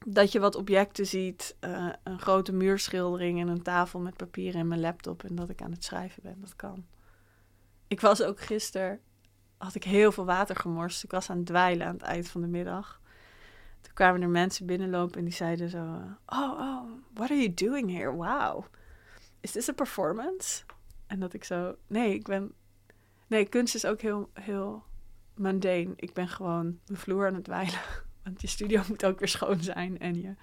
[0.06, 1.56] dat je wat objecten ziet.
[1.60, 5.24] eh, een grote muurschildering en een tafel met papier en mijn laptop.
[5.24, 6.38] En dat ik aan het schrijven ben.
[6.42, 6.86] Dat kan.
[7.88, 9.00] Ik was ook gisteren,
[9.58, 11.04] had ik heel veel water gemorst.
[11.04, 13.02] Ik was aan het dweilen aan het eind van de middag.
[13.82, 15.84] Toen kwamen er mensen binnenlopen en die zeiden zo...
[16.26, 18.12] Oh, oh, what are you doing here?
[18.12, 18.66] Wow.
[19.40, 20.64] Is this a performance?
[21.08, 21.76] En dat ik zo...
[21.88, 22.54] Nee, ik ben
[23.28, 24.84] Nee, kunst is ook heel, heel
[25.36, 25.94] mundane.
[25.96, 27.80] Ik ben gewoon mijn vloer aan het wijlen.
[28.24, 30.00] Want je studio moet ook weer schoon zijn.
[30.00, 30.36] En je...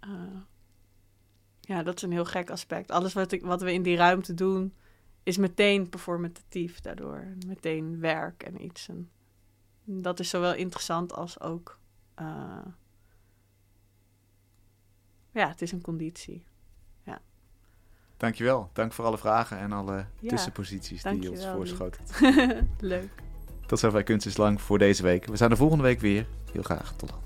[0.00, 0.10] eh,
[1.60, 2.90] ja, dat is een heel gek aspect.
[2.90, 4.74] Alles wat, ik, wat we in die ruimte doen...
[5.22, 7.26] is meteen performatief daardoor.
[7.46, 8.88] Meteen werk en iets.
[8.88, 9.10] En
[9.84, 11.78] dat is zowel interessant als ook...
[12.14, 12.66] eh,
[15.30, 16.44] ja, het is een conditie.
[18.16, 18.70] Dankjewel.
[18.72, 22.20] Dank voor alle vragen en alle Ja, tussenposities die je ons voorschotelt.
[22.80, 23.10] Leuk.
[23.66, 25.26] Tot zover Kunst is Lang voor deze week.
[25.26, 26.26] We zijn er volgende week weer.
[26.52, 26.92] Heel graag.
[26.96, 27.23] Tot dan.